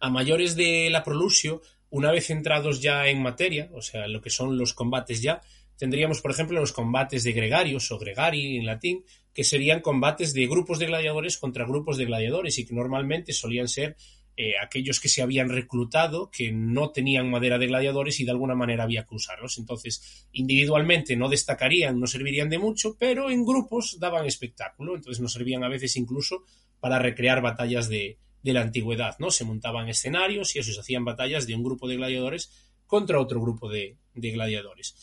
[0.00, 4.30] A mayores de la Prolusio, una vez entrados ya en materia, o sea, lo que
[4.30, 5.42] son los combates ya,
[5.76, 10.46] tendríamos, por ejemplo, los combates de gregarios o gregari en latín, que serían combates de
[10.46, 13.96] grupos de gladiadores contra grupos de gladiadores y que normalmente solían ser
[14.36, 18.54] eh, aquellos que se habían reclutado, que no tenían madera de gladiadores y de alguna
[18.54, 19.58] manera había que usarlos.
[19.58, 24.96] Entonces, individualmente no destacarían, no servirían de mucho, pero en grupos daban espectáculo.
[24.96, 26.44] Entonces nos servían a veces incluso
[26.80, 29.30] para recrear batallas de, de la antigüedad, ¿no?
[29.30, 32.50] Se montaban escenarios y eso se hacían batallas de un grupo de gladiadores
[32.86, 34.96] contra otro grupo de, de gladiadores.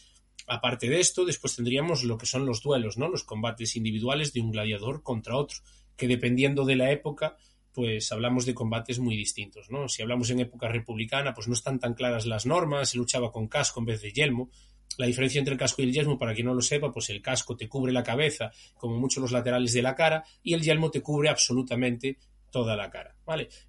[0.46, 3.08] Aparte de esto, después tendríamos lo que son los duelos, ¿no?
[3.08, 5.60] Los combates individuales de un gladiador contra otro,
[5.96, 7.38] que dependiendo de la época,
[7.74, 9.88] pues hablamos de combates muy distintos, ¿no?
[9.88, 13.48] Si hablamos en época republicana, pues no están tan claras las normas, se luchaba con
[13.48, 14.50] casco en vez de yelmo.
[14.98, 17.22] La diferencia entre el casco y el yelmo, para quien no lo sepa, pues el
[17.22, 20.92] casco te cubre la cabeza, como mucho los laterales de la cara, y el yelmo
[20.92, 22.18] te cubre absolutamente
[22.52, 23.16] toda la cara,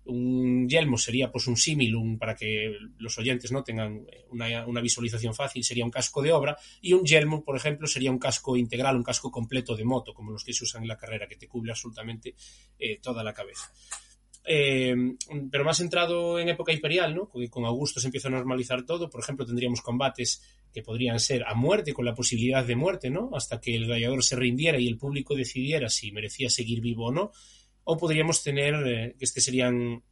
[0.04, 5.64] Un yelmo sería pues un símil, para que los oyentes no tengan una, visualización fácil,
[5.64, 9.02] sería un casco de obra y un yelmo, por ejemplo, sería un casco integral, un
[9.02, 11.70] casco completo de moto, como los que se usan en la carrera, que te cubre
[11.70, 12.34] absolutamente
[12.78, 13.72] eh, toda la cabeza.
[14.44, 14.94] Eh,
[15.50, 17.28] pero más centrado en época imperial, ¿no?
[17.28, 19.08] Con Augusto se empieza a normalizar todo.
[19.08, 23.30] Por ejemplo, tendríamos combates que podrían ser a muerte, con la posibilidad de muerte, ¿no?
[23.34, 27.12] Hasta que el gladiador se rindiera y el público decidiera si merecía seguir vivo o
[27.12, 27.32] no
[27.84, 30.02] o podríamos tener, eh, que este serían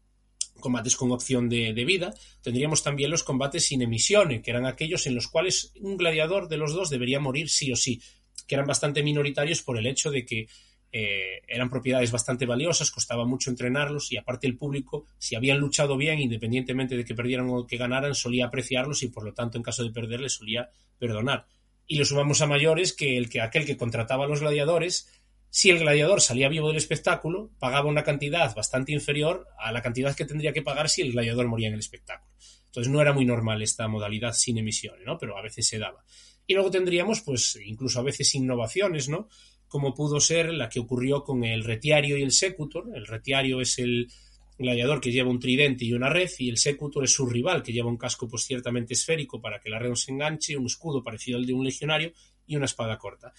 [0.61, 5.14] combates con opción de, vida, tendríamos también los combates sin emisión, que eran aquellos en
[5.14, 8.02] los cuales un gladiador de los dos debería morir sí o sí,
[8.46, 10.48] que eran bastante minoritarios por el hecho de que
[10.92, 15.96] eh, eran propiedades bastante valiosas, costaba mucho entrenarlos y aparte el público, si habían luchado
[15.96, 19.62] bien, independientemente de que perdieran o que ganaran, solía apreciarlos y por lo tanto en
[19.62, 21.46] caso de perderles solía perdonar.
[21.87, 25.09] Y lo sumamos a mayores que, el que aquel que contrataba a los gladiadores
[25.52, 30.14] si el gladiador salía vivo del espectáculo, pagaba una cantidad bastante inferior a la cantidad
[30.14, 32.32] que tendría que pagar si el gladiador moría en el espectáculo.
[32.66, 35.18] Entonces no era muy normal esta modalidad sin emisiones, ¿no?
[35.18, 36.04] Pero a veces se daba.
[36.46, 39.28] Y luego tendríamos, pues, incluso a veces innovaciones, ¿no?
[39.66, 42.88] Como pudo ser la que ocurrió con el retiario y el secutor.
[42.94, 44.06] El retiario es el
[44.56, 47.72] gladiador que lleva un tridente y una red, y el secutor es su rival, que
[47.72, 51.02] lleva un casco pues ciertamente esférico para que la red no se enganche, un escudo
[51.02, 52.12] parecido al de un legionario
[52.46, 53.32] y una espada corta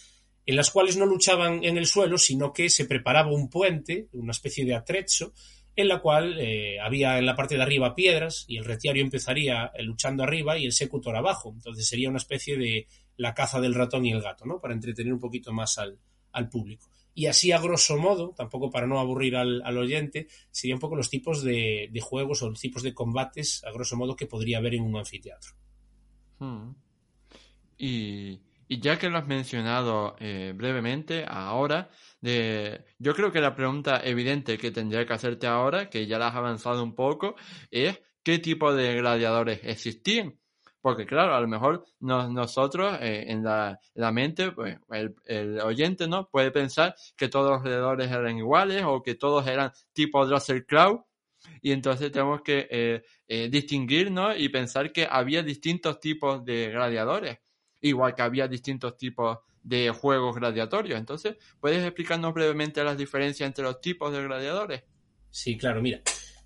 [0.46, 4.32] en las cuales no luchaban en el suelo, sino que se preparaba un puente, una
[4.32, 5.34] especie de atrecho,
[5.76, 9.72] en la cual eh, había en la parte de arriba piedras y el retiario empezaría
[9.74, 11.52] eh, luchando arriba y el secutor abajo.
[11.56, 14.60] Entonces sería una especie de la caza del ratón y el gato, ¿no?
[14.60, 16.00] Para entretener un poquito más al,
[16.50, 16.90] público.
[17.14, 21.10] Y así, a grosso modo, tampoco para no aburrir al, oyente, serían un poco los
[21.10, 24.84] tipos de, juegos o los tipos de combates, a grosso modo, que podría haber en
[24.84, 25.52] un anfiteatro.
[26.40, 26.72] Hmm.
[27.78, 28.40] Y
[28.72, 31.90] y ya que lo has mencionado eh, brevemente ahora,
[32.22, 36.30] de, yo creo que la pregunta evidente que tendría que hacerte ahora, que ya la
[36.30, 37.36] has avanzado un poco,
[37.70, 40.40] es qué tipo de gladiadores existían.
[40.80, 43.78] Porque claro, a lo mejor nosotros eh, en la,
[44.14, 44.80] mente, pues
[45.26, 49.74] el, oyente no puede pensar que todos los gladiadores eran iguales o que todos eran
[49.92, 51.04] tipo Russell Crowe.
[51.62, 52.70] Y entonces tenemos que
[53.28, 54.34] eh, distinguir ¿no?
[54.34, 57.40] y pensar que había distintos tipos de gladiadores
[57.82, 61.00] igual que había distintos tipos de juegos gladiatorios.
[61.00, 64.84] Entonces, ¿puedes explicarnos brevemente las diferencias entre los tipos de gladiadores?
[65.30, 66.02] Sí, claro, mira.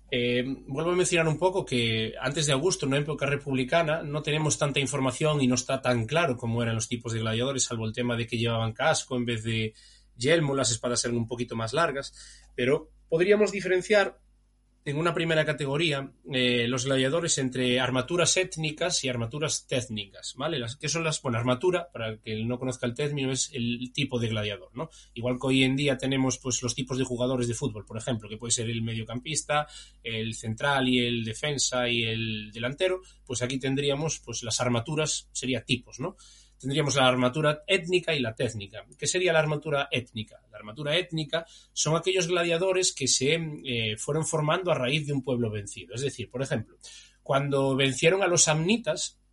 [0.08, 4.22] Eh, vuelvo a mencionar un poco que antes de Augusto, en una época republicana, no
[4.22, 7.86] tenemos tanta información y no está tan claro cómo eran los tipos de gladiadores, salvo
[7.86, 9.74] el tema de que llevaban casco en vez de
[10.16, 12.14] yelmo, las espadas eran un poquito más largas,
[12.54, 14.18] pero podríamos diferenciar
[14.86, 20.60] en una primera categoría eh, los gladiadores entre armaturas étnicas y armaturas técnicas, ¿vale?
[20.60, 21.20] Las, ¿Qué son las?
[21.20, 24.88] Bueno, armatura, para el que no conozca el término, es el tipo de gladiador, ¿no?
[25.12, 28.28] Igual que hoy en día tenemos pues los tipos de jugadores de fútbol, por ejemplo,
[28.28, 29.66] que puede ser el mediocampista,
[30.04, 35.64] el central y el defensa y el delantero, pues aquí tendríamos pues las armaturas, sería
[35.64, 36.16] tipos, ¿no?
[36.58, 38.84] Tendríamos la armatura étnica y la técnica.
[38.98, 40.40] ¿Qué sería la armatura étnica?
[40.50, 45.22] La armatura étnica son aquellos gladiadores que se eh, fueron formando a raíz de un
[45.22, 45.94] pueblo vencido.
[45.94, 46.76] Es decir, por ejemplo,
[47.22, 49.25] cuando vencieron a los samnitas, eh,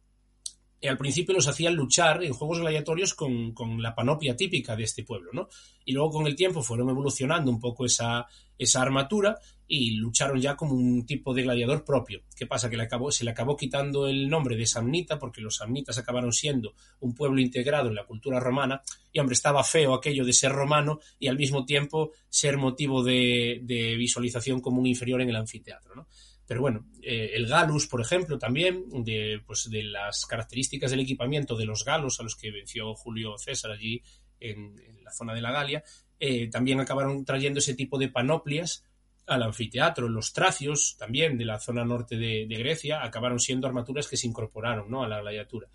[0.87, 5.31] al principio los hacían luchar en juegos gladiatorios con, la panoplia típica de este pueblo,
[5.33, 5.49] ¿no?
[5.85, 10.55] Y luego con el tiempo fueron evolucionando un poco esa, esa armatura y lucharon ya
[10.55, 12.21] como un tipo de gladiador propio.
[12.35, 12.69] ¿Qué pasa?
[12.69, 12.77] Que
[13.11, 17.39] se le acabó quitando el nombre de samnita porque los samnitas acabaron siendo un pueblo
[17.39, 21.37] integrado en la cultura romana y, hombre, estaba feo aquello de ser romano y al
[21.37, 26.07] mismo tiempo ser motivo de, de visualización como un inferior en el anfiteatro, ¿no?
[26.45, 31.55] Pero bueno, eh, el Galus, por ejemplo, también, de, pues, de las características del equipamiento
[31.55, 34.01] de los galos a los que venció Julio César allí
[34.39, 35.83] en, la zona de la Galia,
[36.19, 38.85] eh, también acabaron trayendo ese tipo de panoplias
[39.25, 40.09] al anfiteatro.
[40.09, 44.27] Los tracios, también de la zona norte de, de Grecia, acabaron siendo armaturas que se
[44.27, 45.03] incorporaron ¿no?
[45.03, 45.67] a la gladiatura.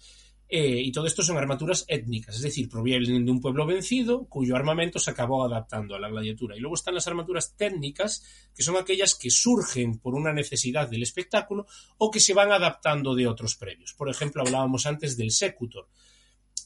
[0.51, 4.57] Eh, y todo esto son armaturas étnicas, es decir, provienen de un pueblo vencido cuyo
[4.57, 6.57] armamento se acabó adaptando a la gladiatura.
[6.57, 11.03] Y luego están las armaturas técnicas, que son aquellas que surgen por una necesidad del
[11.03, 11.67] espectáculo
[11.99, 13.93] o que se van adaptando de otros previos.
[13.93, 15.89] Por ejemplo, hablábamos antes del secutor.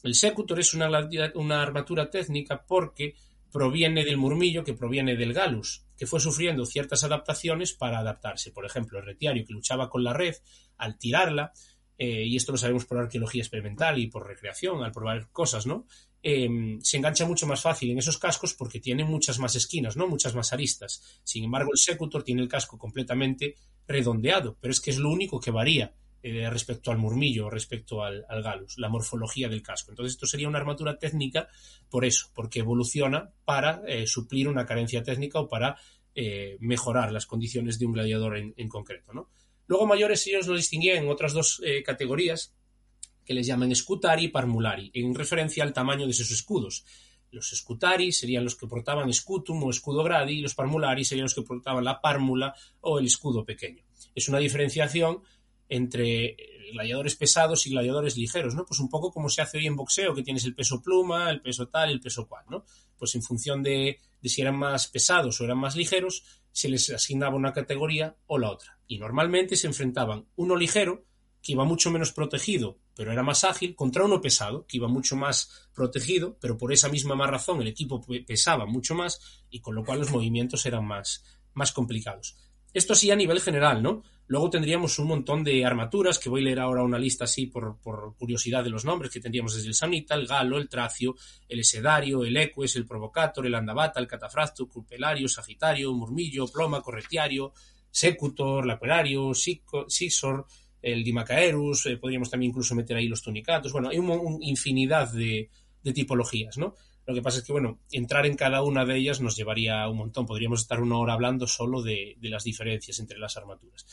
[0.01, 0.89] El secutor es una,
[1.35, 3.15] una armatura técnica porque
[3.51, 8.51] proviene del murmillo, que proviene del galus, que fue sufriendo ciertas adaptaciones para adaptarse.
[8.51, 10.35] Por ejemplo, el retiario que luchaba con la red,
[10.77, 11.53] al tirarla,
[11.97, 15.85] eh, y esto lo sabemos por arqueología experimental y por recreación, al probar cosas, ¿no?
[16.21, 20.07] Em, se engancha mucho más fácil en esos cascos porque tiene muchas más esquinas, ¿no?
[20.07, 21.21] Muchas más aristas.
[21.23, 23.55] Sin embargo, el Secutor tiene el casco completamente
[23.87, 28.25] redondeado, pero es que es lo único que varía eh, respecto al murmillo, respecto al,
[28.41, 29.91] galus, la morfología del casco.
[29.91, 31.49] Entonces, esto sería una armatura técnica
[31.89, 35.77] por eso, porque evoluciona para eh, suplir una carencia técnica o para
[36.59, 39.31] mejorar las condiciones de un gladiador en, en concreto, ¿no?
[39.67, 42.53] Luego mayores ellos lo distinguían en otras dos eh, categorías
[43.25, 46.85] que les llaman scutari y parmulari, en referencia al tamaño de sus escudos.
[47.31, 51.33] Los scutari serían los que portaban scutum o escudo gradi y los parmulari serían los
[51.33, 53.83] que portaban la pármula o el escudo pequeño.
[54.13, 55.23] Es una diferenciación
[55.69, 56.35] entre
[56.73, 58.65] gladiadores pesados y gladiadores ligeros, ¿no?
[58.65, 61.41] Pues un poco como se hace hoy en boxeo, que tienes el peso pluma, el
[61.41, 62.65] peso tal, el peso cual, ¿no?
[62.97, 67.35] Pues en función de, si eran más pesados o eran más ligeros, se les asignaba
[67.35, 68.79] una categoría o la otra.
[68.87, 71.05] Y normalmente se enfrentaban uno ligero,
[71.41, 75.17] que iba mucho menos protegido, pero era más ágil, contra uno pesado, que iba mucho
[75.17, 79.75] más protegido, pero por esa misma más razón el equipo pesaba mucho más y con
[79.75, 82.37] lo cual los movimientos eran más, más complicados.
[82.73, 84.03] Esto sí a nivel general, ¿no?
[84.33, 87.77] Luego tendríamos un montón de armaturas, que voy a leer ahora una lista así por,
[88.17, 91.15] curiosidad de los nombres, que tendríamos desde el Samnita, el Galo, el Tracio,
[91.47, 97.53] el Esedario, el Eques, el Provocator, el Andavata, el Catafracto, Cupelario, Sagitario, Murmillo, Ploma, Corretiario,
[97.91, 100.47] Secutor, Laquerario, Sisor,
[100.81, 105.13] el Dimacaerus, eh, podríamos también incluso meter ahí los Tunicatos, bueno, hay una un infinidad
[105.13, 105.51] de,
[105.93, 106.73] tipologías, ¿no?
[107.05, 109.97] Lo que pasa es que, bueno, entrar en cada una de ellas nos llevaría un
[109.97, 110.25] montón.
[110.25, 113.85] Podríamos estar una hora hablando solo de, de las diferencias entre las armaduras.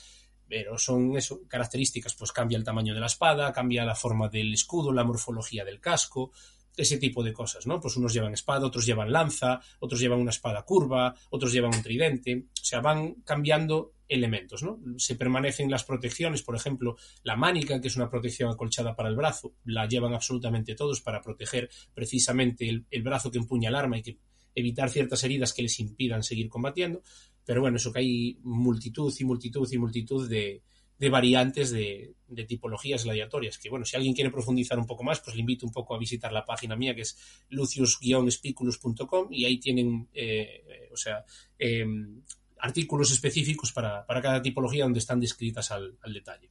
[0.51, 4.53] Pero son eso, características, pues cambia el tamaño de la espada, cambia la forma del
[4.53, 6.33] escudo, la morfología del casco,
[6.77, 7.81] ese tipo de cosas, ¿no?
[7.81, 11.83] Pues unos llevan espada, otros llevan lanza, otros llevan una espada curva, otros llevan un
[11.83, 14.81] tridente, o sea, van cambiando elementos, ¿no?
[14.97, 19.15] Se permanecen las protecciones, por ejemplo, la mánica, que es una protección acolchada para el
[19.15, 23.99] brazo, la llevan absolutamente todos para proteger precisamente el, el brazo que empuña el arma
[23.99, 24.19] y que
[24.55, 27.03] evitar ciertas heridas que les impidan seguir combatiendo,
[27.45, 30.63] pero bueno, eso que hay multitud y multitud y multitud de,
[31.01, 32.15] de variantes de,
[32.47, 33.57] tipologías gladiatorias.
[33.57, 35.99] Que bueno, si alguien quiere profundizar un poco más, pues le invito un poco a
[35.99, 37.17] visitar la página mía que es
[37.49, 41.25] lucius-spiculus.com y ahí tienen, eh, o sea,
[41.59, 42.23] em,
[42.59, 46.51] artículos específicos para, cada tipología donde están descritas al, detalle.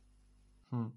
[0.71, 0.88] Hmm.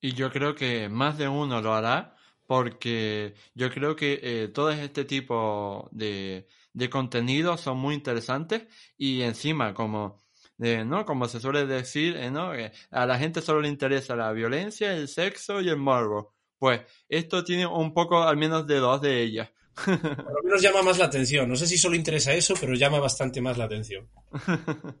[0.00, 2.13] Y yo creo que más de uno lo hará
[2.46, 8.64] porque yo creo que eh, todo este tipo de, de contenidos son muy interesantes
[8.96, 10.24] y encima como
[10.58, 11.04] ¿no?
[11.04, 12.52] Como se suele decir, eh, ¿no?
[12.90, 16.34] a la gente solo le interesa la violencia, el sexo y el morbo.
[16.58, 19.50] Pues esto tiene un poco al menos de dos de ellas.
[19.84, 21.48] Por lo menos llama más la atención.
[21.48, 24.08] No sé si solo interesa eso, pero llama bastante más la atención.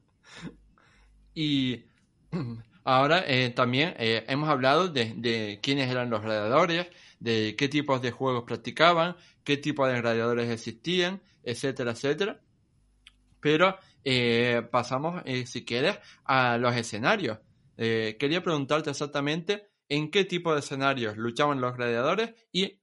[1.34, 1.84] y
[2.84, 6.88] ahora eh, también eh, hemos hablado de, de, quiénes eran los gladiadores,
[7.24, 12.42] de qué tipos de juegos practicaban, qué tipos de gladiadores existían, etcétera, etcétera.
[13.40, 17.38] Pero eh, pasamos, eh, si quieres, a los escenarios.
[17.78, 22.78] Eh, quería preguntarte exactamente en qué tipo de escenarios luchaban los gladiadores y,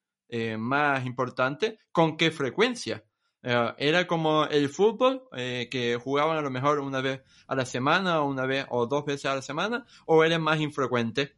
[0.57, 3.03] más importante, con qué frecuencia.
[3.43, 8.29] era como el fútbol, que jugaban a lo mejor una vez a la semana, o
[8.29, 11.35] una vez o dos veces a la semana, o era más infrecuente.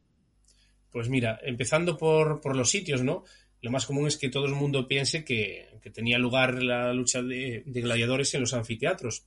[0.94, 3.24] Pues mira, empezando por, por los sitios, ¿no?
[3.64, 7.62] lo más común es que todo el mundo piense que, tenía lugar la lucha de,
[7.66, 9.26] gladiadores en los anfiteatros.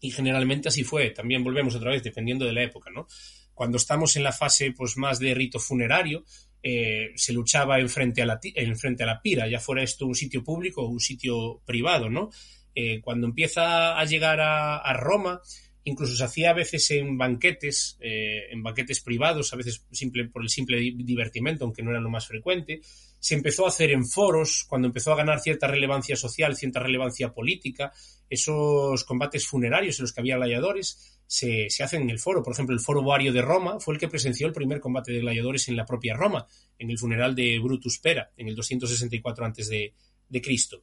[0.00, 1.10] Y generalmente así fue.
[1.10, 3.08] También volvemos otra vez, dependiendo de la época, ¿no?
[3.52, 6.24] Cuando estamos en la fase pues, más de rito funerario,
[6.62, 10.44] eh, se luchaba en frente, a la, a la pira, ya fuera esto un sitio
[10.44, 12.30] público o un sitio privado, ¿no?
[12.76, 15.42] Eh, cuando empieza a llegar a, Roma,
[15.84, 20.42] incluso se hacía a veces en banquetes, eh, en banquetes privados, a veces simple, por
[20.42, 22.80] el simple divertimento, aunque no era lo más frecuente
[23.22, 27.32] se empezó a hacer en foros, cuando empezó a ganar cierta relevancia social, cierta relevancia
[27.32, 27.92] política,
[28.28, 32.42] esos combates funerarios en los que había gladiadores se, hacen en el foro.
[32.42, 35.20] Por ejemplo, el foro Vario de Roma fue el que presenció el primer combate de
[35.20, 39.64] gladiadores en la propia Roma, en el funeral de Brutus Pera, en el 264 a.C.
[39.70, 39.94] De,
[40.28, 40.82] de Cristo.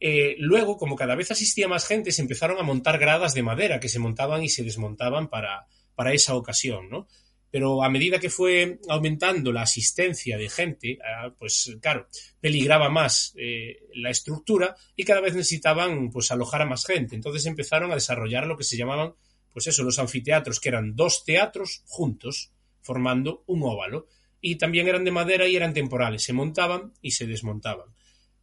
[0.00, 3.78] Eh, luego, como cada vez asistía más gente, se empezaron a montar gradas de madera
[3.78, 7.06] que se montaban y se desmontaban para, para esa ocasión, ¿no?
[7.50, 12.06] pero a medida que fue aumentando la asistencia de gente, ah, pues claro,
[12.40, 17.16] peligraba más eh, la estructura y cada vez necesitaban pues alojar a más gente.
[17.16, 19.14] Entonces empezaron a desarrollar lo que se llamaban,
[19.52, 24.06] pues eso, los anfiteatros, que eran dos teatros juntos, formando un óvalo.
[24.40, 27.88] Y también eran de madera y eran temporales, se montaban y se desmontaban.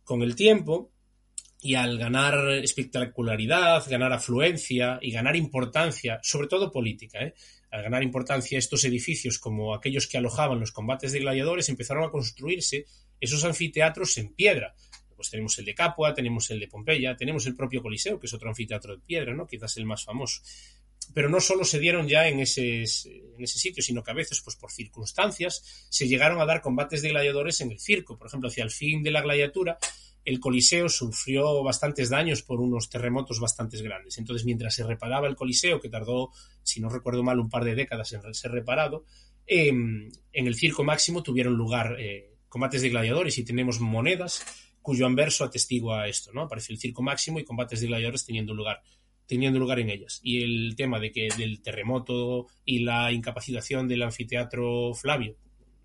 [0.04, 0.92] Con el tiempo,
[1.68, 7.34] y al ganar espectacularidad, ganar afluencia y ganar importancia, sobre todo política, ¿eh?
[7.72, 12.10] al ganar importancia estos edificios como aquellos que alojaban los combates de gladiadores, empezaron a
[12.10, 12.86] construirse
[13.20, 14.76] esos anfiteatros en piedra.
[15.14, 18.34] Pues tenemos el de Capua, tenemos el de Pompeya, tenemos el propio Coliseo, que es
[18.34, 19.46] otro anfiteatro de piedra, ¿no?
[19.46, 20.42] quizás el más famoso.
[21.14, 24.40] Pero no solo se dieron ya en ese, en ese sitio, sino que a veces,
[24.42, 28.18] pues por circunstancias, se llegaron a dar combates de gladiadores en el circo.
[28.18, 29.78] Por ejemplo, hacia el fin de la gladiatura,
[30.28, 34.18] el Coliseo sufrió bastantes daños por unos terremotos bastante grandes.
[34.18, 36.32] Entonces, mientras se reparaba el Coliseo, que tardó,
[36.64, 39.06] si no recuerdo mal, un par de décadas en ser reparado,
[39.46, 44.44] em, en el Circo Máximo tuvieron lugar eh, combates de gladiadores y tenemos monedas
[44.82, 46.42] cuyo anverso atestigua esto, ¿no?
[46.42, 48.82] Aparece el Circo Máximo y combates de gladiadores teniendo lugar
[49.28, 50.20] teniendo lugar en ellas.
[50.24, 55.38] Y el tema de que del terremoto y la incapacitación del anfiteatro Flavio,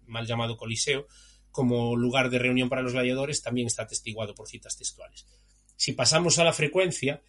[0.09, 1.07] mal llamado Coliseo,
[1.53, 5.27] como lugar de reunión para los gladiadores también está atestiguado por citas textuales.
[5.77, 7.23] Si pasamos a la frecuencia,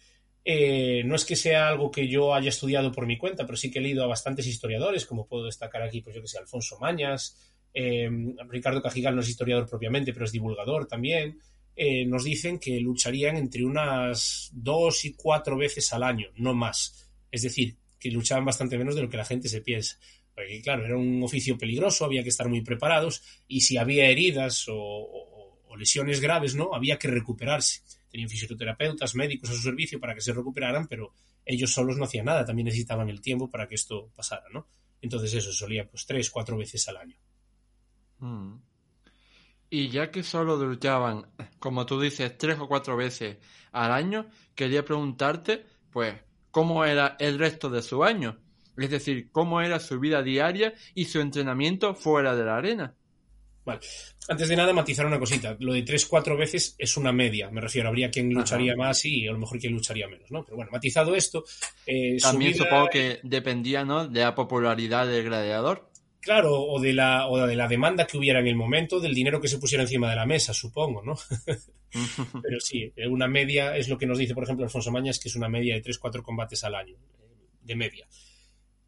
[0.44, 3.70] eh, no es que sea algo que yo haya estudiado por mi cuenta, pero sí
[3.70, 6.78] que he leído a bastantes historiadores, como puedo destacar aquí, pues yo que sé, Alfonso
[6.80, 7.38] Mañas,
[7.72, 8.10] eh,
[8.48, 11.38] Ricardo Cajigal no es historiador propiamente, pero es divulgador también,
[11.76, 17.10] eh, nos dicen que lucharían entre unas dos y cuatro veces al año, no más.
[17.30, 19.98] Es decir, que luchaban bastante menos de lo que la gente se piensa.
[20.34, 24.66] Porque, claro, era un oficio peligroso, había que estar muy preparados y si había heridas
[24.68, 25.30] o,
[25.76, 26.72] lesiones graves, ¿no?
[26.72, 27.82] Había que recuperarse.
[28.08, 31.12] Tenían fisioterapeutas, médicos a su servicio para que se recuperaran, pero
[31.44, 34.68] ellos solos no hacían nada, también necesitaban el tiempo para que esto pasara, ¿no?
[35.02, 37.16] Entonces eso solía pues tres, cuatro veces al año.
[38.18, 38.54] Mm.
[39.68, 41.26] Y ya que solo luchaban,
[41.58, 43.38] como tú dices, tres o cuatro veces
[43.72, 46.14] al año, quería preguntarte, pues,
[46.52, 48.38] ¿cómo era el resto de su año?
[48.76, 52.94] Es decir, cómo era su vida diaria y su entrenamiento fuera de la arena.
[53.64, 53.80] Vale.
[54.28, 55.56] Antes de nada, matizar una cosita.
[55.60, 57.50] Lo de 3-4 veces es una media.
[57.50, 60.44] Me refiero, habría quien lucharía más y a lo mejor quien lucharía menos, ¿no?
[60.44, 61.44] Pero bueno, matizado esto.
[61.86, 64.06] Eh, También supongo que dependía, ¿no?
[64.06, 65.90] De la popularidad del gladiador.
[66.20, 69.42] Claro, o de, la, o de la demanda que hubiera en el momento, del dinero
[69.42, 71.16] que se pusiera encima de la mesa, supongo, ¿no?
[72.42, 75.36] Pero sí, una media es lo que nos dice, por ejemplo, Alfonso Mañas, que es
[75.36, 76.96] una media de 3-4 combates al año,
[77.60, 78.06] de media.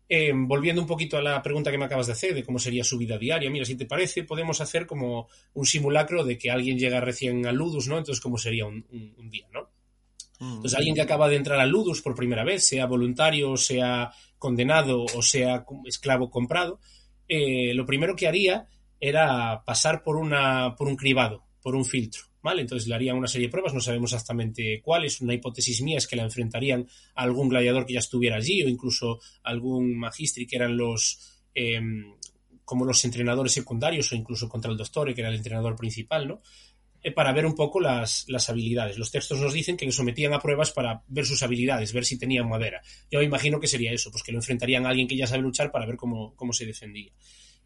[0.08, 2.84] Eh, volviendo un poquito a la pregunta que me acabas de hacer, de cómo sería
[2.84, 6.78] su vida diaria, mira, si te parece, podemos hacer como un simulacro de que alguien
[6.78, 7.98] llega recién a Ludus, ¿no?
[7.98, 8.84] Entonces, ¿cómo sería un,
[9.30, 9.68] día, ¿no?
[10.38, 10.56] Mm.
[10.56, 15.04] Entonces, alguien que acaba de entrar a Ludus por primera vez, sea voluntario, sea condenado
[15.04, 16.78] o sea esclavo comprado,
[17.26, 18.68] eh, lo primero que haría
[19.00, 22.22] era pasar por, una, por un cribado, por un filtro.
[22.54, 26.06] Entonces le harían una serie de pruebas, no sabemos exactamente cuáles, una hipótesis mía es
[26.06, 30.56] que la enfrentarían a algún gladiador que ya estuviera allí o incluso algún magistri que
[30.56, 31.42] eran los...
[31.54, 32.14] Em,
[32.64, 36.42] como los entrenadores secundarios o incluso contra el doctor, que era el entrenador principal, ¿no?
[37.00, 38.98] Eh, para ver un poco las, las, habilidades.
[38.98, 42.18] Los textos nos dicen que le sometían a pruebas para ver sus habilidades, ver si
[42.18, 42.82] tenían madera.
[43.08, 45.70] Yo imagino que sería eso, pues que lo enfrentarían a alguien que ya sabe luchar
[45.70, 47.12] para ver cómo, cómo se defendía.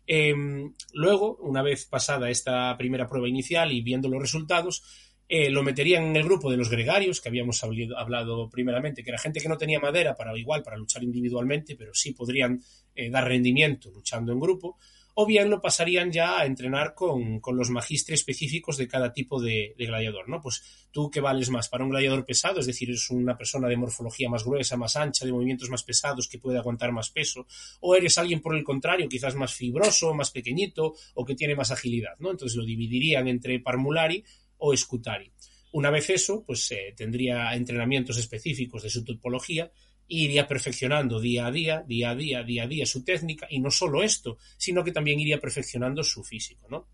[0.07, 4.83] Em, luego, una vez pasada esta primera prueba inicial y viendo los resultados,
[5.29, 9.19] eh, lo meterían en el grupo de los gregarios, que habíamos hablado primeramente, que era
[9.19, 12.61] gente que no tenía madera para igual, para luchar individualmente, pero sí podrían
[12.97, 14.77] eh, dar rendimiento luchando en grupo
[15.23, 19.75] o bien lo pasarían ya a entrenar con, los magistres específicos de cada tipo de,
[19.77, 20.41] gladiador, ¿no?
[20.41, 23.77] Pues tú que vales más para un gladiador pesado, es decir, eres una persona de
[23.77, 27.47] morfología más gruesa, más ancha, de movimientos más pesados, que puede aguantar más peso,
[27.81, 31.71] o eres alguien por el contrario, quizás más fibroso, más pequeñito, o que tiene más
[31.71, 32.31] agilidad, ¿no?
[32.31, 34.25] Entonces lo dividirían entre parmulari
[34.57, 35.31] o escutari.
[35.73, 39.71] Una vez eso, pues tendría entrenamientos específicos de su topología
[40.11, 43.71] iría perfeccionando día a día, día a día, día a día su técnica y no
[43.71, 46.89] solo esto, sino que también iría perfeccionando su físico, ¿no?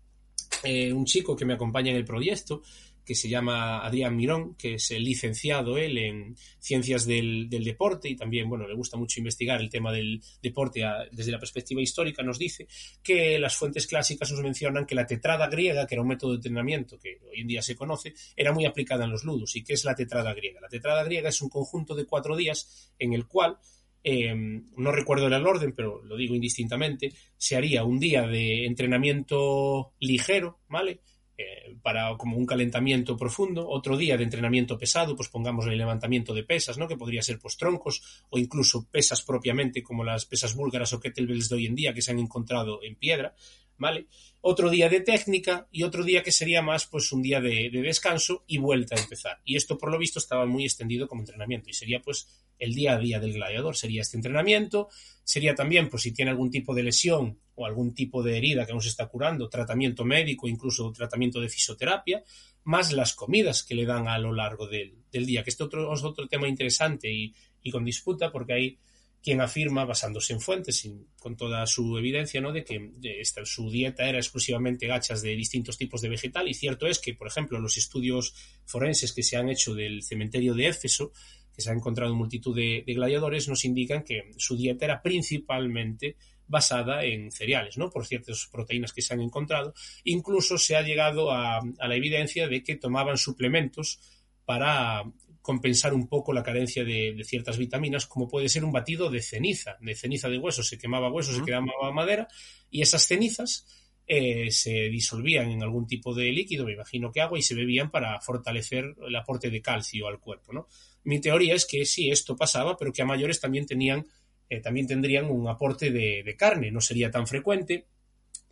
[0.63, 2.63] Eh, un chico que me acompaña en el proyecto
[3.07, 8.17] que se llama Adrián Mirón, que es el licenciado él en ciencias del, deporte y
[8.17, 10.83] también, bueno, le gusta mucho investigar el tema del deporte
[11.13, 12.67] desde la perspectiva histórica, nos dice
[13.01, 16.35] que las fuentes clásicas nos mencionan que la tetrada griega, que era un método de
[16.35, 19.55] entrenamiento que hoy en día se conoce, era muy aplicada en los ludos.
[19.55, 20.59] ¿Y qué es la tetrada griega?
[20.59, 23.57] La tetrada griega es un conjunto de cuatro días en el cual
[24.03, 29.93] em, no recuerdo el orden, pero lo digo indistintamente, se haría un día de entrenamiento
[29.99, 30.99] ligero, ¿vale?
[31.39, 36.33] Eh, para como un calentamiento profundo, otro día de entrenamiento pesado, pues pongamos el levantamiento
[36.33, 36.87] de pesas, ¿no?
[36.87, 41.49] Que podría ser pues troncos o incluso pesas propiamente como las pesas búlgaras o kettlebells
[41.49, 43.35] de hoy en día que se han encontrado en piedra,
[43.77, 44.07] ¿vale?
[44.41, 47.81] Otro día de técnica y otro día que sería más pues un día de, de
[47.83, 49.39] descanso y vuelta a empezar.
[49.45, 52.27] Y esto por lo visto estaba muy extendido como entrenamiento y sería pues
[52.57, 54.89] el día a día del gladiador, sería este entrenamiento,
[55.27, 58.73] sería también, pues si tiene algún tipo de lesión o algún tipo de herida que
[58.73, 62.23] no se está curando, tratamiento médico, incluso tratamiento de fisioterapia,
[62.63, 66.01] más las comidas que le dan a lo largo del, día, que este otro, es
[66.01, 67.35] otro tema interesante y,
[67.69, 68.79] con disputa, porque hay
[69.21, 72.53] quien afirma, basándose en fuentes, con toda su evidencia, ¿no?
[72.53, 76.87] de que esta, su dieta era exclusivamente gachas de distintos tipos de vegetal, y cierto
[76.87, 81.11] es que, por ejemplo, los estudios forenses que se han hecho del cementerio de Éfeso
[81.57, 86.15] que se ha encontrado en multitud de, gladiadores, nos indican que su dieta era principalmente
[86.45, 87.89] basada en cereales, ¿no?
[87.89, 89.73] Por ciertas proteínas que se han encontrado.
[90.03, 93.99] Incluso se ha llegado a, la evidencia de que tomaban suplementos
[94.45, 95.03] para
[95.41, 99.77] compensar un poco la carencia de, ciertas vitaminas, como puede ser un batido de ceniza,
[99.81, 100.61] de ceniza de hueso.
[100.61, 102.27] Se quemaba hueso, se quemaba madera,
[102.69, 103.65] y esas cenizas
[104.09, 107.91] eh, se disolvían en algún tipo de líquido, me imagino que agua, y se bebían
[107.91, 110.69] para fortalecer el aporte de calcio al cuerpo, ¿no?
[111.03, 114.07] Mi teoría es que sí, esto pasaba, pero que a mayores también tenían,
[114.49, 116.71] eh, también tendrían un aporte de, carne.
[116.71, 117.87] No sería tan frecuente,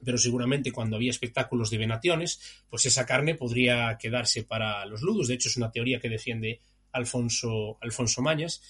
[0.03, 5.29] pero seguramente cuando había espectáculos de venaciones, pues esa carne podría quedarse para los ludos.
[5.29, 6.59] De hecho, es una teoría que defiende
[6.91, 8.61] Alfonso, Alfonso Mañas.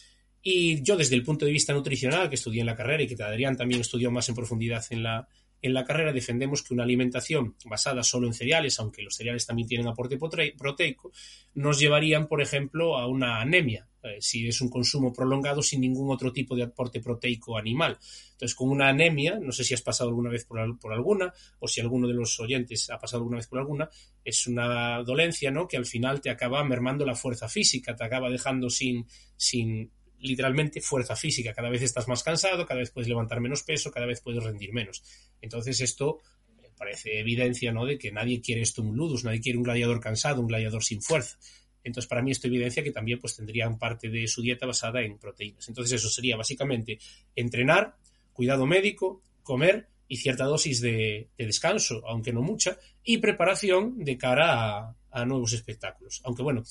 [0.44, 3.22] Y yo, desde el punto de vista nutricional, que estudié en la carrera y que
[3.24, 5.28] Adrián también estudió más en profundidad en la,
[5.68, 9.68] en la carrera defendemos que una alimentación basada solo en cereales, aunque los cereales también
[9.68, 11.12] tienen aporte proteico,
[11.56, 16.12] nos llevarían, por ejemplo, a una anemia, eh, si es un consumo prolongado sin ningún
[16.12, 17.98] otro tipo de aporte proteico animal.
[18.34, 21.82] Entonces, con una anemia, no sé si has pasado alguna vez por, alguna, o si
[21.82, 23.90] alguno de los oyentes ha pasado alguna vez por alguna,
[24.24, 25.68] es una dolencia ¿no?
[25.68, 29.90] que al final te acaba mermando la fuerza física, te acaba dejando sin, sin
[30.20, 31.54] literalmente fuerza física.
[31.54, 34.74] Cada vez estás más cansado, cada vez puedes levantar menos peso, cada vez puedes rendir
[34.74, 35.04] menos.
[35.42, 36.20] Entonces esto
[36.62, 37.86] eh, parece evidencia ¿no?
[37.86, 41.02] de que nadie quiere esto un ludus, nadie quiere un gladiador cansado, un gladiador sin
[41.02, 41.38] fuerza.
[41.86, 45.20] Entonces, para mí esto evidencia que también pues, tendrían parte de su dieta basada en
[45.20, 45.68] proteínas.
[45.68, 46.98] Entonces, eso sería básicamente
[47.36, 47.96] entrenar,
[48.34, 54.80] cuidado médico, comer y cierta dosis de, descanso, aunque no mucha, y preparación de cara
[54.80, 56.22] a, a nuevos espectáculos.
[56.26, 56.64] Aunque bueno,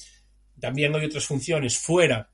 [0.59, 2.31] también hay otras funciones fuera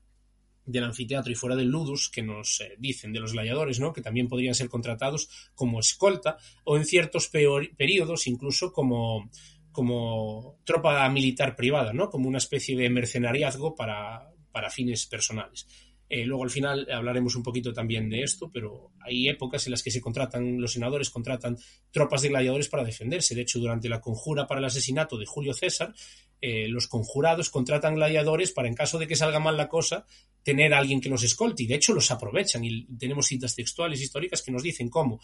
[0.65, 3.93] del anfiteatro y fuera del ludus que nos eh, dicen de los gladiadores, ¿no?
[3.93, 9.29] que también podrían ser contratados como escolta o en ciertos periodos incluso como,
[9.71, 12.09] como tropa militar privada, ¿no?
[12.09, 15.67] como una especie de mercenariazgo para, para fines personales.
[16.13, 19.81] Eh, luego al final hablaremos un poquito también de esto, pero hay épocas en las
[19.81, 21.57] que se contratan, los senadores contratan
[21.89, 23.33] tropas de gladiadores para defenderse.
[23.33, 25.93] De hecho, durante la conjura para el asesinato de Julio César,
[26.41, 30.05] eh, los conjurados contratan gladiadores para, en caso de que salga mal la cosa,
[30.43, 31.63] tener a alguien que los escolte.
[31.63, 32.63] Y de hecho los aprovechan.
[32.63, 35.19] Y tenemos citas textuales históricas que nos dicen cómo,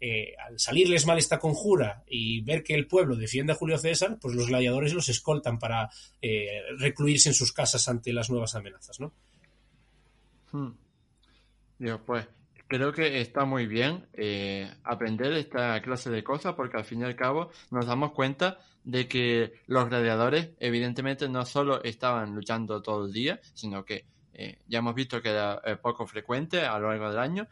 [0.00, 4.18] eh, al salirles mal esta conjura y ver que el pueblo defiende a Julio César,
[4.20, 5.90] pues los gladiadores los escoltan para
[6.78, 9.12] recluirse en sus casas ante las nuevas amenazas, ¿no?
[10.52, 10.72] Hmm.
[12.04, 12.26] pues
[12.72, 17.04] creo que está muy bien eh, aprender esta clase de cosas porque al fin y
[17.04, 23.06] al cabo nos damos cuenta de que los gladiadores evidentemente no solo estaban luchando todo
[23.06, 26.88] el día, sino que eh, ya hemos visto que era eh, poco frecuente a lo
[26.88, 27.48] largo del año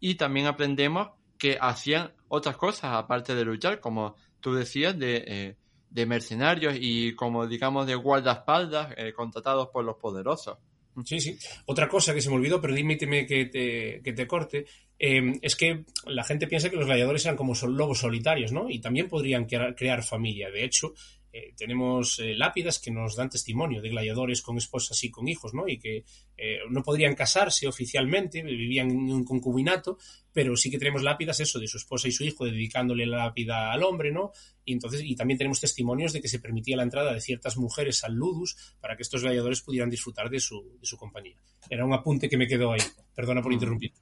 [0.00, 5.56] y también aprendemos que hacían otras cosas aparte de luchar, como tú decías, de
[5.96, 10.58] de mercenarios y como digamos de guardaespaldas eh, contratados por los poderosos.
[11.04, 11.38] Sí, sí.
[11.66, 14.66] Otra cosa que se me olvidó, pero dímíteme que te, que te corte,
[14.98, 18.68] eh, es que la gente piensa que los gladiadores eran como lobos solitarios, ¿no?
[18.68, 20.50] Y también podrían crear, crear familia.
[20.50, 20.92] De hecho,
[21.36, 25.52] eh, tenemos eh, lápidas que nos dan testimonio de gladiadores con esposas y con hijos,
[25.52, 25.68] ¿no?
[25.68, 29.98] Y que eh, no podrían casarse oficialmente, vivían en un concubinato,
[30.32, 33.70] pero sí que tenemos lápidas eso de su esposa y su hijo dedicándole la lápida
[33.70, 34.32] al hombre, ¿no?
[34.64, 38.02] Y entonces y también tenemos testimonios de que se permitía la entrada de ciertas mujeres
[38.04, 41.36] al ludus para que estos gladiadores pudieran disfrutar de su, de su compañía.
[41.68, 42.80] Era un apunte que me quedó ahí.
[43.14, 43.54] Perdona por mm.
[43.54, 43.92] interrumpir.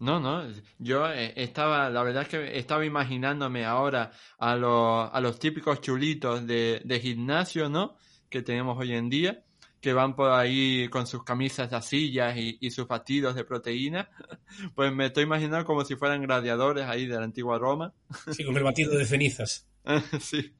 [0.00, 0.42] No, no,
[0.78, 5.82] yo eh, estaba, la verdad es que estaba imaginándome ahora a los, a los típicos
[5.82, 7.96] chulitos de, de gimnasio, ¿no?
[8.30, 9.44] Que tenemos hoy en día,
[9.78, 14.08] que van por ahí con sus camisas de asillas y, y sus batidos de proteína.
[14.74, 17.92] Pues me estoy imaginando como si fueran gladiadores ahí de la antigua Roma.
[18.32, 19.68] Sí, con el batido de cenizas.
[20.20, 20.54] sí.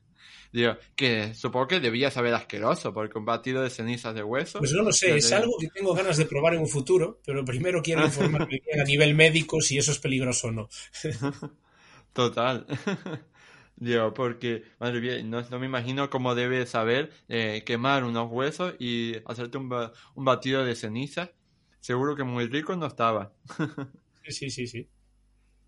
[0.53, 4.59] Digo, que supongo que debía saber asqueroso, porque un batido de cenizas de hueso.
[4.59, 7.45] Pues no lo sé, es algo que tengo ganas de probar en un futuro, pero
[7.45, 10.69] primero quiero informarme a nivel médico si eso es peligroso o no.
[12.13, 12.67] Total.
[13.77, 19.15] Digo, porque, madre mía, no, me imagino cómo debe saber eh, quemar unos huesos y
[19.25, 19.73] hacerte un,
[20.15, 21.31] un batido de cenizas.
[21.81, 23.33] Seguro que muy rico no estaba.
[24.29, 24.87] sí, sí, sí.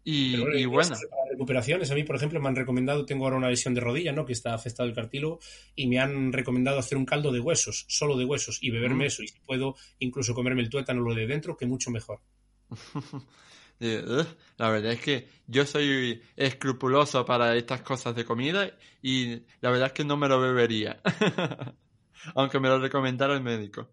[0.04, 0.94] Y, bueno.
[1.32, 4.24] Recuperaciones, a mí, por ejemplo, me han recomendado, tengo ahora una lesión de rodilla, ¿no?
[4.24, 5.40] Que está afectado el cartílago,
[5.74, 9.06] y me han recomendado hacer un caldo de huesos, solo de huesos, y beberme mm.
[9.08, 9.22] eso.
[9.22, 12.20] Y si puedo incluso comerme el tuétano, lo de dentro, que mucho mejor.
[14.58, 18.70] la verdad es que yo soy escrupuloso para estas cosas de comida
[19.02, 21.00] y la verdad es que no me lo bebería.
[22.36, 23.88] Aunque me lo recomendara el médico.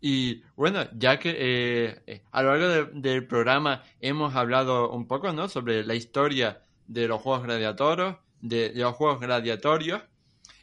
[0.00, 5.32] Y bueno, ya que eh, eh, a lo largo del programa hemos hablado un poco
[5.32, 5.48] ¿no?
[5.48, 10.02] sobre la historia de los juegos gladiatorios, de, los juegos gladiatorios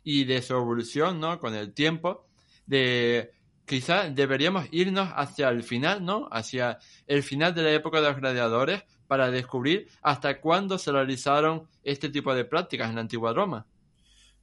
[0.04, 1.40] y de su evolución ¿no?
[1.40, 2.26] con el tiempo,
[2.66, 3.32] de
[3.66, 6.28] quizás deberíamos irnos hacia el final, ¿no?
[6.32, 11.68] Hacia el final de la época de los gladiadores para descubrir hasta cuándo se realizaron
[11.84, 13.66] este tipo de prácticas en la antigua Roma.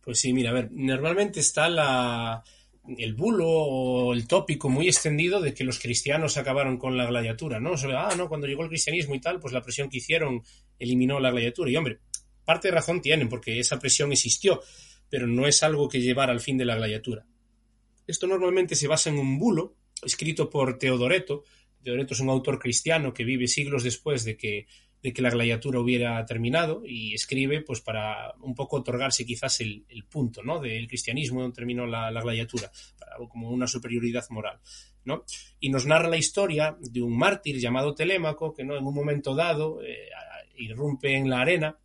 [0.03, 2.43] Pues sí, mira, a ver, normalmente está la,
[2.89, 7.61] el bulo o el tópico muy extendido de que los cristianos acabaron con la gladiatura,
[7.61, 7.77] ¿no?
[7.77, 10.43] Sobre, ah, no, cuando llegó el cristianismo y tal, pues la presión que hicieron
[10.79, 11.71] eliminó la gladiatura.
[11.71, 12.01] Y hombre,
[12.45, 14.61] parte de razón tienen, porque esa presión existió,
[15.09, 17.27] pero no es algo que llevara al fin de la gladiatura.
[18.07, 21.45] Esto normalmente se basa en un bulo escrito por Teodoreto.
[21.83, 24.67] Teodoreto es un autor cristiano que vive siglos después de que
[25.03, 29.85] de que la gladiatura hubiera terminado y escribe pues para un poco otorgarse quizás el,
[30.09, 30.61] punto ¿no?
[30.61, 34.61] del cristianismo donde terminó la, gladiatura, para, como una superioridad moral.
[35.05, 35.25] ¿no?
[35.59, 38.77] Y nos narra la historia de un mártir llamado Telémaco que ¿no?
[38.77, 40.09] en un momento dado eh,
[40.57, 41.77] irrumpe en la arena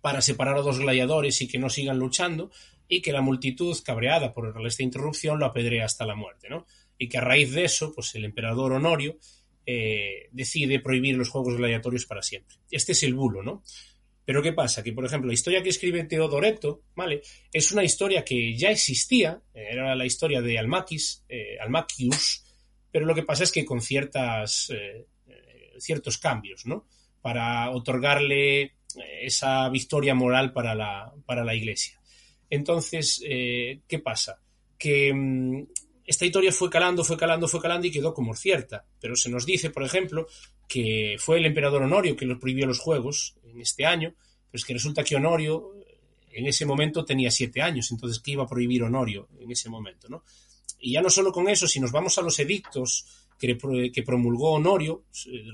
[0.00, 2.50] para separar a dos gladiadores y que no sigan luchando
[2.86, 6.48] y que la multitud, cabreada por esta interrupción, lo apedrea hasta la muerte.
[6.48, 6.66] ¿no?
[6.96, 9.18] Y que a raíz de eso, pues el emperador Honorio
[9.70, 12.56] eh, decide prohibir los juegos gladiatorios para siempre.
[12.70, 13.62] Este es el bulo, ¿no?
[14.24, 14.82] Pero ¿qué pasa?
[14.82, 17.20] Que, por ejemplo, la historia que escribe Teodoreto, ¿vale?
[17.52, 22.46] Es una historia que ya existía, era la historia de Almaquis, eh, Almaquius,
[22.90, 25.04] pero lo que pasa es que con ciertas, eh,
[25.76, 26.86] ciertos cambios, ¿no?
[27.20, 28.72] Para otorgarle
[29.20, 32.00] esa victoria moral para la, para la Iglesia.
[32.48, 34.40] Entonces, ¿qué pasa?
[34.78, 35.66] Que mm,
[36.08, 38.86] esta historia fue calando, fue calando, fue calando y quedó como cierta.
[38.98, 40.26] Pero se nos dice, por ejemplo,
[40.66, 44.14] que fue el emperador Honorio que los prohibió los juegos en este año,
[44.50, 45.74] pero es que resulta que Honorio
[46.30, 50.08] en ese momento tenía siete años, entonces ¿qué iba a prohibir Honorio en ese momento?
[50.08, 50.24] ¿no?
[50.78, 53.04] Y ya no solo con eso, si nos vamos a los edictos
[53.38, 53.54] que,
[54.02, 55.04] promulgó Honorio,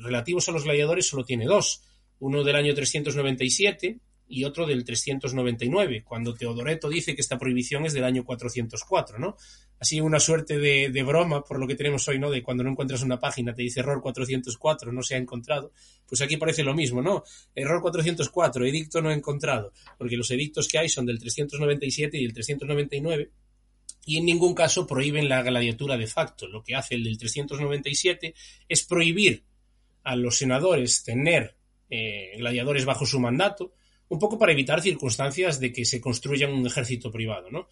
[0.03, 1.83] relativos a los gladiadores, solo tiene dos.
[2.21, 3.99] Uno del año 397
[4.35, 9.37] y otro del 399, cuando Teodoreto dice que esta prohibición es del año 404, ¿no?
[9.78, 12.30] Así una suerte de, broma por lo que tenemos hoy, ¿no?
[12.30, 15.72] De cuando no encuentras una página te dice error 404, no se ha encontrado.
[16.07, 17.22] Pues aquí parece lo mismo, ¿no?
[17.55, 22.32] Error 404, edicto no encontrado, porque los edictos que hay son del 397 y el
[22.32, 23.30] 399
[24.07, 26.49] y en ningún caso prohíben la gladiatura de facto.
[26.49, 28.35] Lo que hace el del 397
[28.68, 29.45] es prohibir
[30.03, 31.57] a los senadores tener
[31.91, 33.74] eh, gladiadores bajo su mandato,
[34.09, 37.69] un poco para evitar circunstancias de que se construya un ejército privado, ¿no?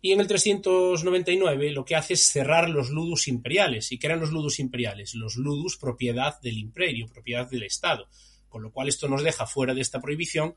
[0.00, 3.90] Y en el 399 lo que hace es cerrar los ludus imperiales.
[3.90, 5.14] ¿Y qué eran los ludus imperiales?
[5.14, 8.08] Los ludus propiedad del imperio, propiedad del Estado.
[8.48, 10.54] Con lo cual esto nos deja fuera de esta prohibición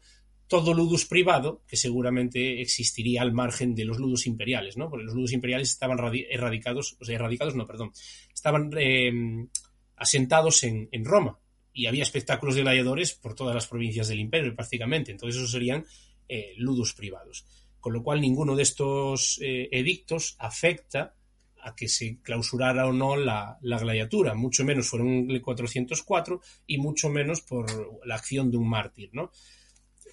[0.47, 4.89] todo ludus privado que seguramente existiría al margen de los ludus imperiales, ¿no?
[4.89, 5.97] Porque los ludus imperiales estaban
[6.29, 7.93] erradicados, o sea, erradicados, no, perdón,
[8.33, 9.47] estaban eh,
[9.95, 11.39] asentados en, en Roma,
[11.73, 15.11] y había espectáculos de gladiadores por todas las provincias del imperio prácticamente.
[15.11, 15.85] Entonces esos serían
[16.27, 17.45] eh, ludos privados.
[17.79, 21.15] Con lo cual, ninguno de estos eh, edictos afecta
[21.63, 26.41] a que se clausurara o no la, la, gladiatura, mucho menos fueron en el 404
[26.67, 29.31] y mucho menos por la acción de un mártir, ¿no?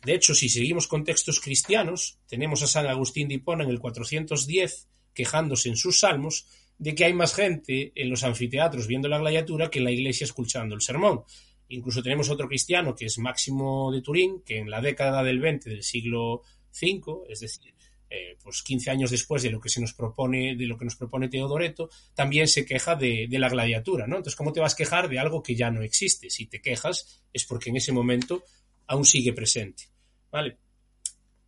[0.05, 3.81] De hecho, si seguimos con textos cristianos, tenemos a San Agustín de Hipona en el
[3.81, 6.47] 410 quejándose en sus salmos
[6.79, 10.25] de que hay más gente en los anfiteatros viendo la gladiatura que en la iglesia
[10.25, 11.25] escuchando el sermón.
[11.69, 15.69] Incluso tenemos otro cristiano que es Máximo de Turín, que en la década del 20
[15.71, 16.43] del siglo
[16.73, 17.75] V, es decir,
[18.11, 20.97] eh, pues 15 años después de lo que se nos propone, de lo que nos
[20.97, 24.17] propone Teodoreto, también se queja de, la gladiatura, ¿no?
[24.17, 26.31] Entonces, ¿cómo te vas a quejar de algo que ya no existe?
[26.31, 28.45] Si te quejas es porque en ese momento
[28.87, 29.85] aún sigue presente,
[30.31, 30.57] ¿vale?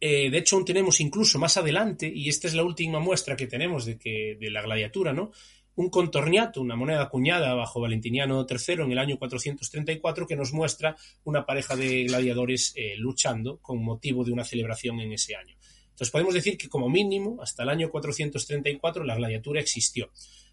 [0.03, 3.47] Eh, de hecho, aún tenemos incluso más adelante, y esta es la última muestra que
[3.47, 5.33] tenemos de que de la gladiatura, ¿no?
[5.81, 10.95] Un contorniato, una moneda acuñada bajo Valentiniano III en el año 434, que nos muestra
[11.24, 15.57] una pareja de gladiadores eh, luchando con motivo de una celebración en ese año.
[15.89, 20.11] Entonces podemos decir que como mínimo hasta el año 434 la gladiatura existió.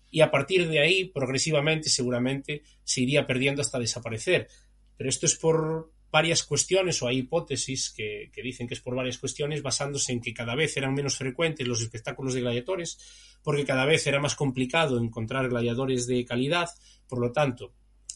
[0.10, 4.48] Y a partir de ahí, progresivamente, seguramente se iría perdiendo hasta desaparecer.
[4.96, 8.96] Pero esto es por varias cuestiones, o hay hipótesis que, que, dicen que es por
[8.96, 12.98] varias cuestiones, basándose en que cada vez eran menos frecuentes los espectáculos de gladiadores,
[13.44, 16.70] porque cada vez era más complicado encontrar gladiadores de calidad.
[17.08, 17.74] Por lo tanto,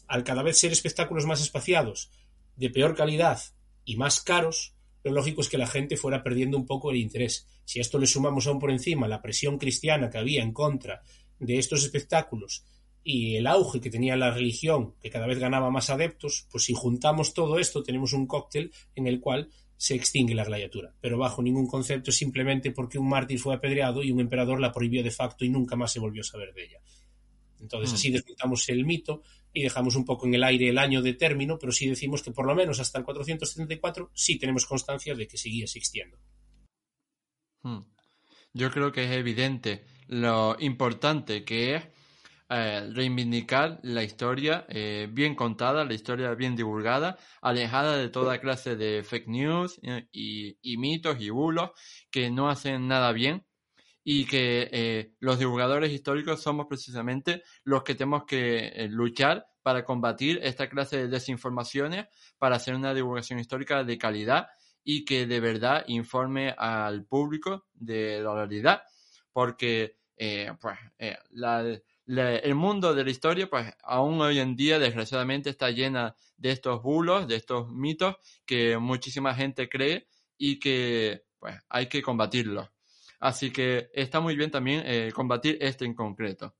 [0.08, 2.10] al cada vez ser espectáculos más espaciados,
[2.56, 3.40] de peor calidad
[3.84, 4.74] y más caros,
[5.04, 7.46] lo lógico es que la gente fuera perdiendo un poco el interés.
[7.64, 11.02] Si a esto le sumamos aún por encima la presión cristiana que había en contra
[11.38, 12.64] de estos espectáculos
[13.04, 16.74] y el auge que tenía la religión, que cada vez ganaba más adeptos, pues si
[16.74, 21.42] juntamos todo esto tenemos un cóctel en el cual se extingue la gladiatura, pero bajo
[21.42, 25.44] ningún concepto simplemente porque un mártir fue apedreado y un emperador la prohibió de facto
[25.44, 26.78] y nunca más se volvió a saber de ella.
[27.60, 27.94] Entonces mm.
[27.94, 29.22] así desmontamos el mito
[29.52, 32.30] y dejamos un poco en el aire el año de término, pero sí decimos que
[32.30, 36.16] por lo menos hasta el 474 sí tenemos constancia de que seguía existiendo.
[37.62, 37.80] Hmm.
[38.52, 41.84] Yo creo que es evidente lo importante que es
[42.54, 48.76] eh, reivindicar la historia eh, bien contada, la historia bien divulgada, alejada de toda clase
[48.76, 51.70] de fake news eh, y, mitos y bulos
[52.10, 53.46] que no hacen nada bien
[54.04, 60.68] y que los divulgadores históricos somos precisamente los que tenemos que luchar para combatir esta
[60.68, 64.48] clase de desinformaciones, para hacer una divulgación histórica de calidad
[64.84, 68.82] y que de verdad informe al público de la realidad,
[69.32, 69.96] porque
[70.60, 70.78] pues,
[71.30, 76.50] la, el mundo de la historia, pues aún hoy en día, desgraciadamente, está llena de
[76.50, 82.68] estos bulos, de estos mitos que muchísima gente cree y que pues hay que combatirlos.
[83.20, 86.54] Así que está muy bien también eh, combatir este en concreto.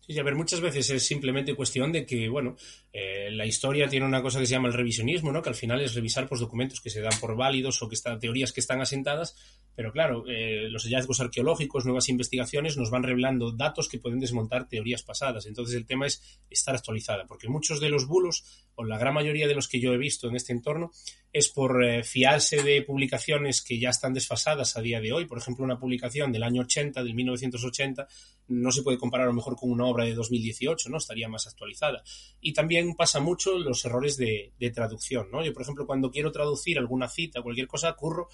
[0.00, 2.56] Sí, a ver, muchas veces es simplemente cuestión de que, bueno,
[2.98, 5.42] eh, la historia tiene una cosa que se llama el revisionismo, ¿no?
[5.42, 8.18] Que al final es revisar pues, documentos que se dan por válidos o que están
[8.18, 9.36] teorías que están asentadas,
[9.74, 14.66] pero claro, eh, los hallazgos arqueológicos, nuevas investigaciones nos van revelando datos que pueden desmontar
[14.66, 15.44] teorías pasadas.
[15.44, 19.46] Entonces el tema es estar actualizada, porque muchos de los bulos, o la gran mayoría
[19.46, 20.90] de los que yo he visto en este entorno,
[21.34, 25.26] es por eh, fiarse de publicaciones que ya están desfasadas a día de hoy.
[25.26, 28.08] Por ejemplo, una publicación del año 80, del 1980,
[28.48, 30.96] no se puede comparar a lo mejor con una obra de 2018, ¿no?
[30.96, 32.02] Estaría más actualizada.
[32.40, 35.44] Y también pasa mucho los errores de, traducción, ¿no?
[35.44, 38.28] Yo, por ejemplo, cuando quiero traducir alguna cita, cualquier cosa, curro,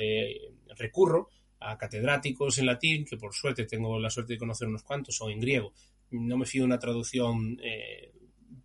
[0.00, 1.28] eh, recurro
[1.60, 5.30] a catedráticos en latín, que por suerte tengo la suerte de conocer unos cuantos, o
[5.30, 5.72] en griego.
[6.10, 8.12] No me fío de una traducción eh,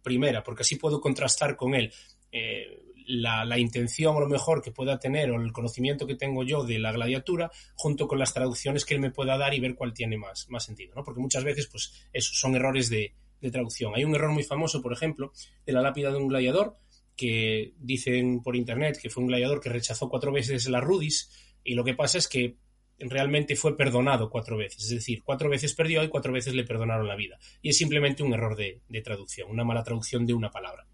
[0.02, 1.92] primera, porque así puedo contrastar con él.
[2.32, 6.44] Eh, la, la, intención o lo mejor que pueda tener o el conocimiento que tengo
[6.44, 9.74] yo de la gladiatura junto con las traducciones que él me pueda dar y ver
[9.74, 11.04] cuál tiene más, más sentido, ¿no?
[11.04, 13.94] Porque muchas veces, pues, son errores de, de traducción.
[13.96, 15.32] Hay un error muy famoso, por ejemplo,
[15.66, 16.78] de la lápida de un gladiador,
[17.16, 21.30] que dicen por internet que fue un gladiador que rechazó cuatro veces la rudis,
[21.64, 22.58] y lo que pasa es que
[22.98, 27.08] realmente fue perdonado cuatro veces, es decir, cuatro veces perdió y cuatro veces le perdonaron
[27.08, 27.38] la vida.
[27.62, 30.86] Y es simplemente un error de, de traducción, una mala traducción de una palabra.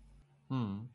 [0.49, 0.87] Mm.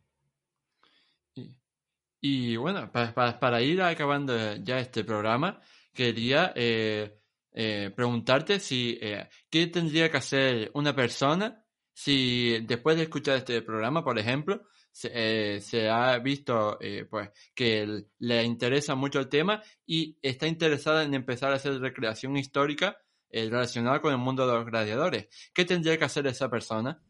[2.20, 5.60] Y bueno, para, para, ir acabando ya este programa,
[5.94, 7.19] quería eh,
[7.52, 13.60] eh, preguntarte si eh, qué tendría que hacer una persona si después de escuchar este
[13.60, 16.78] programa, por ejemplo, se, eh, se ha visto
[17.10, 22.36] pues que le interesa mucho el tema y está interesada en empezar a hacer recreación
[22.36, 22.96] histórica
[23.30, 25.28] relacionada con el mundo de los gladiadores.
[25.52, 27.02] ¿Qué tendría que hacer esa persona?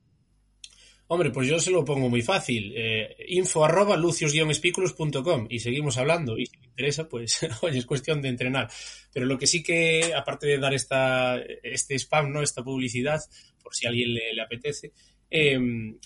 [1.12, 2.72] Hombre, pues yo se lo pongo muy fácil.
[2.76, 6.38] Eh, info arroba lucios-espículos.com y seguimos hablando.
[6.38, 8.70] Y si me interesa, pues, oye, es cuestión de entrenar.
[9.12, 12.42] Pero lo que sí que, aparte de dar esta, este spam, ¿no?
[12.42, 13.20] Esta publicidad,
[13.60, 14.92] por si a alguien le, apetece,
[15.32, 15.58] eh,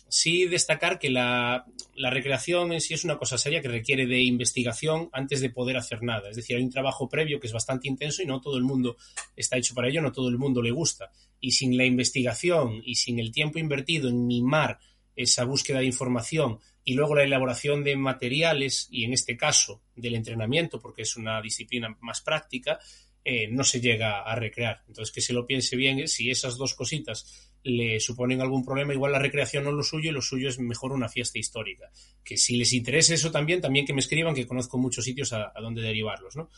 [0.08, 4.22] sí destacar que la, la, recreación en sí es una cosa seria que requiere de
[4.22, 6.30] investigación antes de poder hacer nada.
[6.30, 8.96] Es decir, hay un trabajo previo que es bastante intenso y no todo el mundo
[9.36, 11.10] está hecho para ello, no todo el mundo le gusta.
[11.40, 14.78] Y sin la investigación y sin el tiempo invertido en mimar
[15.16, 20.14] esa búsqueda de información y luego la elaboración de materiales y en este caso del
[20.14, 22.78] entrenamiento, porque es una disciplina más práctica,
[23.26, 24.82] eh, no se llega a recrear.
[24.86, 29.12] Entonces, que se lo piense bien, si esas dos cositas le suponen algún problema, igual
[29.12, 31.90] la recreación no es lo suyo y lo suyo es mejor una fiesta histórica.
[32.22, 35.52] Que si les interesa eso también, también que me escriban, que conozco muchos sitios a,
[35.62, 36.50] donde derivarlos, ¿no?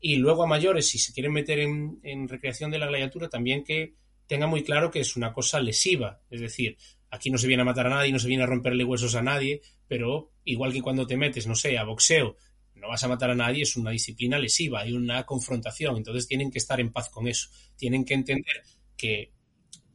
[0.00, 3.94] Y luego a mayores, si se quieren meter en, recreación de la gladiatura, también que
[4.26, 6.20] tenga muy claro que es una cosa lesiva.
[6.30, 6.76] Es decir,
[7.10, 9.22] aquí no se viene a matar a nadie, no se viene a romperle huesos a
[9.22, 12.36] nadie, pero igual que cuando te metes, no sé, a boxeo,
[12.74, 16.50] no vas a matar a nadie, es una disciplina lesiva, hay una confrontación, entonces tienen
[16.50, 17.48] que estar en paz con eso.
[17.76, 18.62] Tienen que entender
[18.96, 19.32] que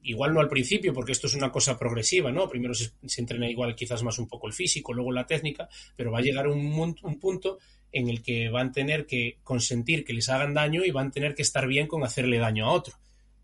[0.03, 2.47] igual no al principio, porque esto es una cosa progresiva, ¿no?
[2.49, 6.11] Primero se, se, entrena igual quizás más un poco el físico, luego la técnica, pero
[6.11, 7.57] va a llegar un, un, punto
[7.91, 11.11] en el que van a tener que consentir que les hagan daño y van a
[11.11, 12.95] tener que estar bien con hacerle daño a otro.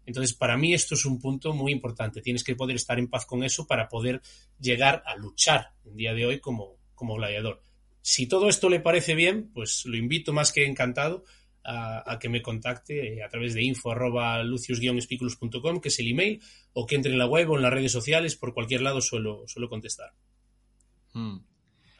[0.05, 2.21] Entonces, para mí esto es un punto muy importante.
[2.21, 4.21] Tienes que poder estar en paz con eso para poder
[4.59, 7.61] llegar a luchar en día de hoy como, como gladiador.
[8.01, 11.23] Si todo esto le parece bien, pues lo invito más que encantado
[11.63, 16.41] a, que me contacte a través de info arroba lucius-spiculus.com, que es el email,
[16.73, 19.43] o que entre en la web o en las redes sociales, por cualquier lado suelo,
[19.47, 20.11] suelo contestar.
[21.13, 21.39] Hmm.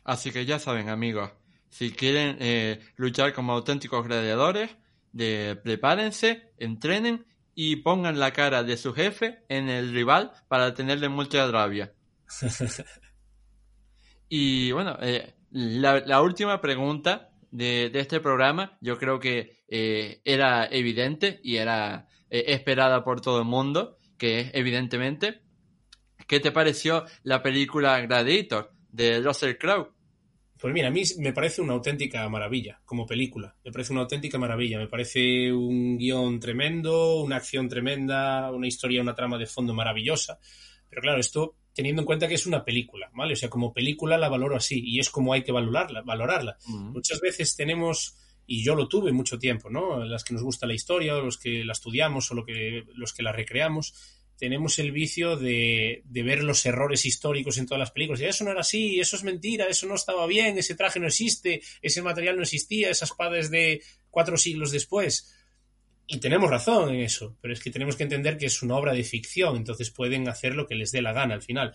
[0.03, 1.31] Así que ya saben, amigos,
[1.69, 4.71] si quieren eh, luchar como auténticos gladiadores,
[5.11, 7.25] de, prepárense, entrenen
[7.62, 11.91] y pongan la cara de su jefe en el rival para tenerle mucha rabia.
[14.30, 20.22] y bueno, eh, la, la última pregunta de, de, este programa, yo creo que eh,
[20.24, 25.41] era evidente y era eh, esperada por todo el mundo, que es evidentemente,
[26.28, 29.91] ¿qué te pareció la película Gladiator de Russell Crowe?
[30.60, 33.55] Pues mira, a mí me parece una auténtica maravilla como película.
[33.64, 34.78] Me parece una auténtica maravilla.
[34.78, 40.38] Me parece un guion tremendo, una acción tremenda, una historia, una trama de fondo maravillosa.
[40.89, 43.34] Pero claro, esto teniendo en cuenta que es una película, ¿vale?
[43.34, 46.01] O sea, como película la valoro así y es como hay que valorarla.
[46.01, 46.57] valorarla.
[46.68, 46.91] Uh -huh.
[46.91, 50.03] Muchas veces tenemos, y yo lo tuve mucho tiempo, ¿no?
[50.03, 53.14] Las que nos gusta la historia, o los que la estudiamos o lo que, los
[53.14, 53.93] que la recreamos,
[54.39, 58.21] tenemos el vicio de, de, ver los errores históricos en todas las películas.
[58.21, 61.07] Y eso no era así, eso es mentira, eso no estaba bien, ese traje no
[61.07, 65.35] existe, ese material no existía, esa espada es de cuatro siglos después.
[66.07, 68.93] Y tenemos razón en eso, pero es que tenemos que entender que es una obra
[68.93, 71.73] de ficción, entonces pueden hacer lo que les dé la gana al final.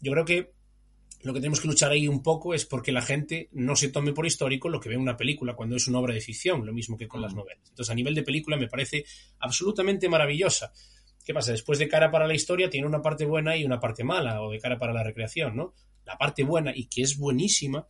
[0.00, 0.50] Yo creo que
[1.22, 4.12] lo que tenemos que luchar ahí un poco es porque la gente no se tome
[4.12, 6.72] por histórico lo que ve en una película cuando es una obra de ficción, lo
[6.72, 7.68] mismo que con las novelas.
[7.68, 9.04] Entonces, a nivel de película me parece
[9.38, 10.72] absolutamente maravillosa.
[11.26, 11.50] ¿Qué pasa?
[11.50, 14.52] Después de cara para la historia tiene una parte buena y una parte mala, o
[14.52, 15.74] de cara para la recreación, ¿no?
[16.04, 17.84] La parte buena, y que es buenísima,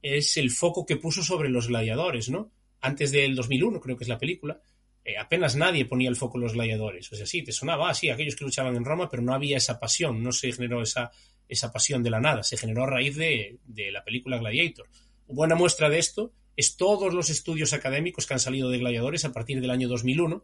[0.00, 2.50] es el foco que puso sobre los gladiadores, ¿no?
[2.80, 4.62] Antes del 2001, creo que es la película,
[5.04, 7.12] eh, apenas nadie ponía el foco en los gladiadores.
[7.12, 9.58] O sea, sí, te sonaba así, ah, aquellos que luchaban en Roma, pero no había
[9.58, 11.10] esa pasión, no se generó esa,
[11.46, 14.88] esa pasión de la nada, se generó a raíz de, de la película Gladiator.
[15.26, 19.32] Buena muestra de esto es todos los estudios académicos que han salido de gladiadores a
[19.32, 20.42] partir del año 2001,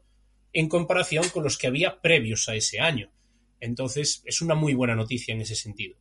[0.55, 3.11] en comparación con los que había previos a ese año.
[3.61, 5.97] Entonces, es una muy buena noticia en ese sentido.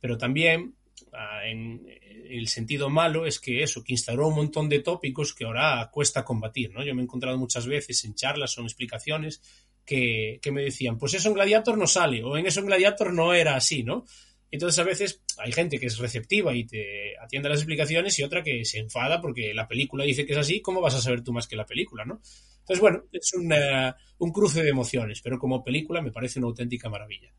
[0.00, 0.74] Pero también,
[1.12, 1.86] ah, en,
[2.28, 6.24] el sentido malo es que eso, que instauró un montón de tópicos que ahora cuesta
[6.24, 6.84] combatir, ¿no?
[6.84, 9.42] Yo me he encontrado muchas veces en charlas o en explicaciones
[9.84, 13.12] que, que me decían, pues eso en Gladiator no sale, o en eso en Gladiator
[13.12, 14.04] no era así, ¿no?
[14.50, 18.22] Entonces a veces hay gente que es receptiva y te atiende a las explicaciones y
[18.22, 21.22] otra que se enfada porque la película dice que es así, ¿cómo vas a saber
[21.22, 22.20] tú más que la película, no?
[22.60, 26.88] Entonces, bueno, es una, un cruce de emociones, pero como película me parece una auténtica
[26.88, 27.30] maravilla.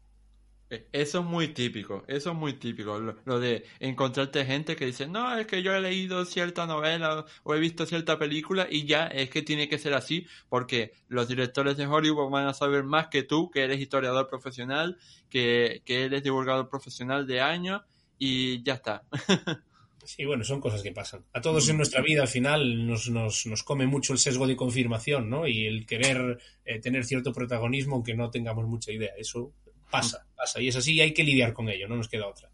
[0.69, 5.07] Eso es muy típico, eso es muy típico, lo, lo, de encontrarte gente que dice,
[5.07, 9.05] no, es que yo he leído cierta novela o he visto cierta película y ya
[9.05, 13.09] es que tiene que ser así porque los directores de Hollywood van a saber más
[13.09, 14.97] que tú, que eres historiador profesional,
[15.29, 17.83] que, que eres divulgador profesional de años
[18.17, 19.03] y ya está.
[20.05, 21.25] Sí, bueno, son cosas que pasan.
[21.33, 24.55] A todos en nuestra vida al final nos, nos, nos come mucho el sesgo de
[24.55, 25.47] confirmación, ¿no?
[25.47, 29.13] Y el querer eh, tener cierto protagonismo aunque no tengamos mucha idea.
[29.17, 29.51] Eso
[29.89, 30.61] pasa, pasa.
[30.61, 32.49] Y es así y hay que lidiar con ello, no nos queda otra.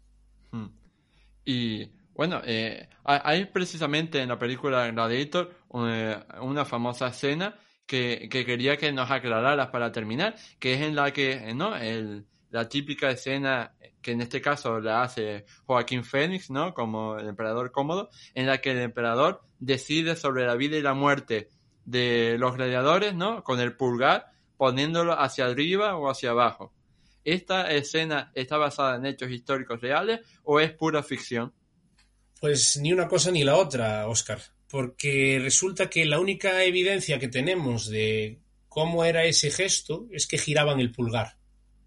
[1.44, 8.44] Y bueno, eh, hay precisamente en la película Gladiator una, una famosa escena que, que,
[8.44, 11.76] quería que nos aclararas para terminar, que es en la que, ¿no?
[11.76, 16.74] El, la típica escena que en este caso la hace Joaquín Fénix, ¿no?
[16.74, 20.92] Como el emperador cómodo, en la que el emperador decide sobre la vida y la
[20.92, 21.48] muerte
[21.84, 23.42] de los gladiadores, ¿no?
[23.42, 24.26] Con el pulgar
[24.56, 26.72] poniéndolo hacia arriba o hacia abajo.
[27.24, 31.52] ¿Esta escena está basada en hechos históricos reales o es pura ficción?
[32.40, 37.28] Pues ni una cosa ni la otra, Oscar, porque resulta que la única evidencia que
[37.28, 41.36] tenemos de cómo era ese gesto es que giraban el pulgar.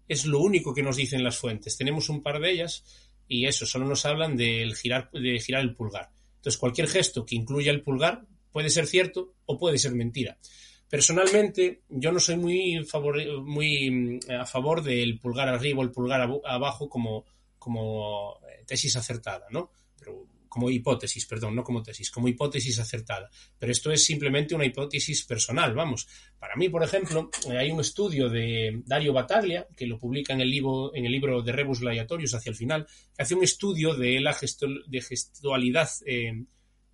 [0.08, 1.76] Es lo único que nos dicen las fuentes.
[1.76, 2.84] Tenemos un par de ellas
[3.28, 6.10] y eso, solo nos hablan del girar, de girar el pulgar.
[6.36, 10.38] Entonces, cualquier gesto que incluya el pulgar puede ser cierto o puede ser mentira.
[10.88, 12.86] Personalmente, yo no soy muy,
[13.42, 17.24] muy mm, a favor del pulgar arriba o el pulgar abajo como,
[17.58, 19.70] como eh, tesis acertada, ¿no?
[19.98, 20.26] Pero
[20.56, 23.28] como hipótesis, perdón, no como tesis, como hipótesis acertada.
[23.58, 26.08] Pero esto es simplemente una hipótesis personal, vamos.
[26.38, 30.40] Para mí, por ejemplo, eh, hay un estudio de Dario Battaglia, que lo publica en
[30.40, 33.94] el libro, en el libro de Rebus Gladiatorius hacia el final, que hace un estudio
[33.94, 34.34] de la
[34.86, 36.44] de gestualidad eh,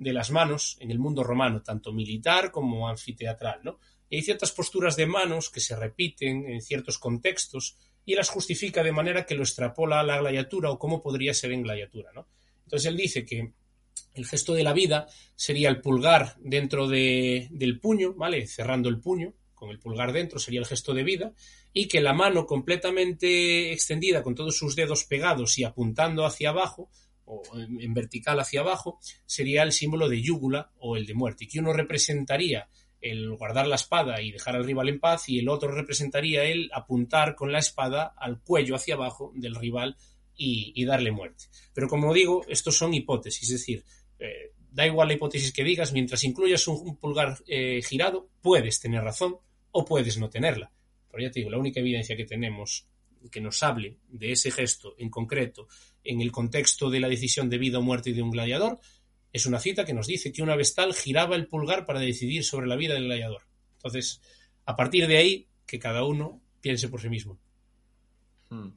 [0.03, 3.78] de las manos en el mundo romano, tanto militar como anfiteatral, ¿no?
[4.09, 8.82] Y hay ciertas posturas de manos que se repiten en ciertos contextos y las justifica
[8.82, 12.28] de manera que lo extrapola a la gladiatura o cómo podría ser en gladiatura, ¿no?
[12.64, 13.53] Entonces él dice que
[14.14, 18.46] el gesto de la vida sería el pulgar dentro del puño, ¿vale?
[18.46, 21.32] Cerrando el puño, con el pulgar dentro sería el gesto de vida,
[21.72, 26.90] y que la mano completamente extendida con todos sus dedos pegados y apuntando hacia abajo,
[27.25, 31.61] o en vertical hacia abajo, sería el símbolo de yúgula o el de muerte, que
[31.61, 32.68] uno representaría
[33.03, 36.70] el guardar la espada y dejar al rival en paz, y el otro representaría el
[36.73, 39.97] apuntar con la espada al cuello hacia abajo del rival
[40.37, 41.45] y, darle muerte.
[41.75, 43.85] Pero como digo, estos son hipótesis, es decir,
[44.18, 49.03] eh, da igual la hipótesis que digas, mientras incluyas un, pulgar eh, girado, puedes tener
[49.03, 49.37] razón
[49.73, 50.73] o puedes no tenerla.
[51.11, 52.87] Pero ya te digo, la única evidencia que tenemos
[53.31, 55.68] que nos hable de ese gesto en concreto
[56.05, 58.78] en el contexto de la decisión de vida o muerte de un gladiador
[59.32, 62.66] es una cita que nos dice que una vestal giraba el pulgar para decidir sobre
[62.66, 63.42] la vida del gladiador.
[63.76, 64.20] Entonces,
[64.66, 67.38] a partir de ahí, que cada uno piense por sí mismo.
[68.50, 68.72] Hmm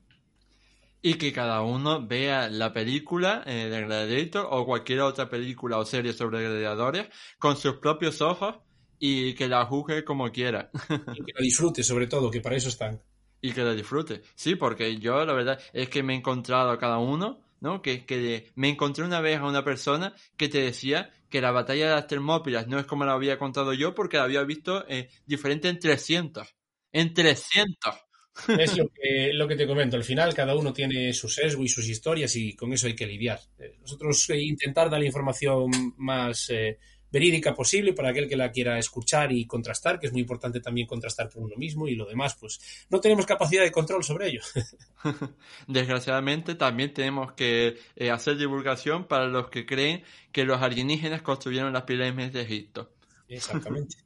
[1.05, 5.86] y que cada uno vea la película eh, de Gladiator o cualquier otra película o
[5.86, 8.55] serie sobre gladiadores con sus propios ojos
[8.97, 10.71] y que la juzgue como quiera.
[10.89, 12.99] y que la disfrute, sobre todo, que para eso están.
[13.46, 14.24] Y que la disfrute.
[14.34, 17.80] Sí, porque yo la verdad es que me he encontrado a cada uno, ¿no?
[17.84, 21.89] Que, que me encontré una vez a una persona que te decía que la batalla
[21.89, 25.10] de las Termópilas no es como la había contado yo porque la había visto eh,
[25.28, 26.56] diferente en 300.
[26.91, 27.93] En 300.
[28.60, 29.96] Es lo que, lo que te comento.
[29.96, 33.08] Al final, cada uno tiene su sesgo y sus historias y con eso hay que
[33.08, 33.39] lidiar.
[33.60, 36.78] Eh, nosotros eh, intentar dar la información más eh,
[37.16, 40.86] verídica posible para aquel que la quiera escuchar y contrastar, que es muy importante también
[40.86, 42.59] contrastar por uno mismo y lo demás, pues
[42.89, 44.41] no tenemos capacidad de control sobre ello.
[45.68, 47.78] Desgraciadamente, también tenemos que
[48.11, 50.03] hacer divulgación para los que creen
[50.34, 52.91] que los alienígenas construyeron las pirámides de Egipto.
[53.30, 53.95] Exactamente.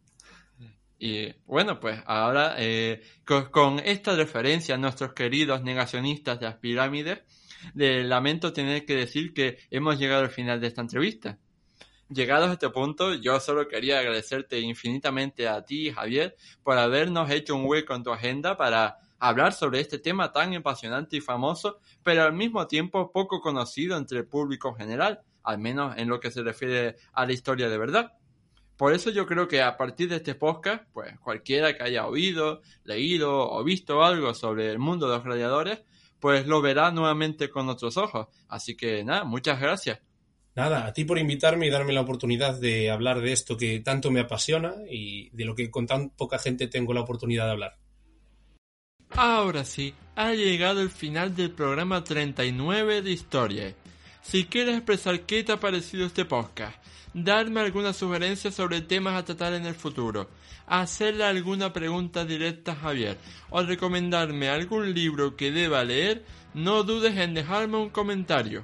[1.01, 7.19] Y bueno, pues ahora eh, con, esta referencia a nuestros queridos negacionistas de las pirámides,
[7.73, 11.39] lamento tener que decir que hemos llegado al final de esta entrevista.
[12.09, 17.55] Llegados a este punto, yo solo quería agradecerte infinitamente a ti, Javier, por habernos hecho
[17.55, 22.23] un hueco en tu agenda para hablar sobre este tema tan apasionante y famoso, pero
[22.23, 26.41] al mismo tiempo poco conocido entre el público general, al menos en lo que se
[26.41, 28.13] refiere a la historia de verdad.
[28.75, 32.61] Por eso yo creo que a partir de este podcast, pues cualquiera que haya oído,
[32.85, 35.83] leído o visto algo sobre el mundo de los gladiadores,
[36.19, 38.29] pues lo verá nuevamente con otros ojos.
[38.47, 39.99] Así que nada, muchas gracias.
[40.55, 44.11] Nada, a ti por invitarme y darme la oportunidad de hablar de esto que tanto
[44.11, 47.77] me apasiona y de lo que con tan poca gente tengo la oportunidad de hablar.
[49.11, 53.75] Ahora sí, ha llegado el final del programa 39 de Historia.
[54.21, 56.77] Si quieres expresar qué te ha parecido este podcast,
[57.13, 60.29] darme alguna sugerencia sobre temas a tratar en el futuro,
[60.67, 63.17] hacerle alguna pregunta directa a Javier
[63.49, 66.23] o recomendarme algún libro que deba leer,
[66.53, 68.63] no dudes en dejarme un comentario.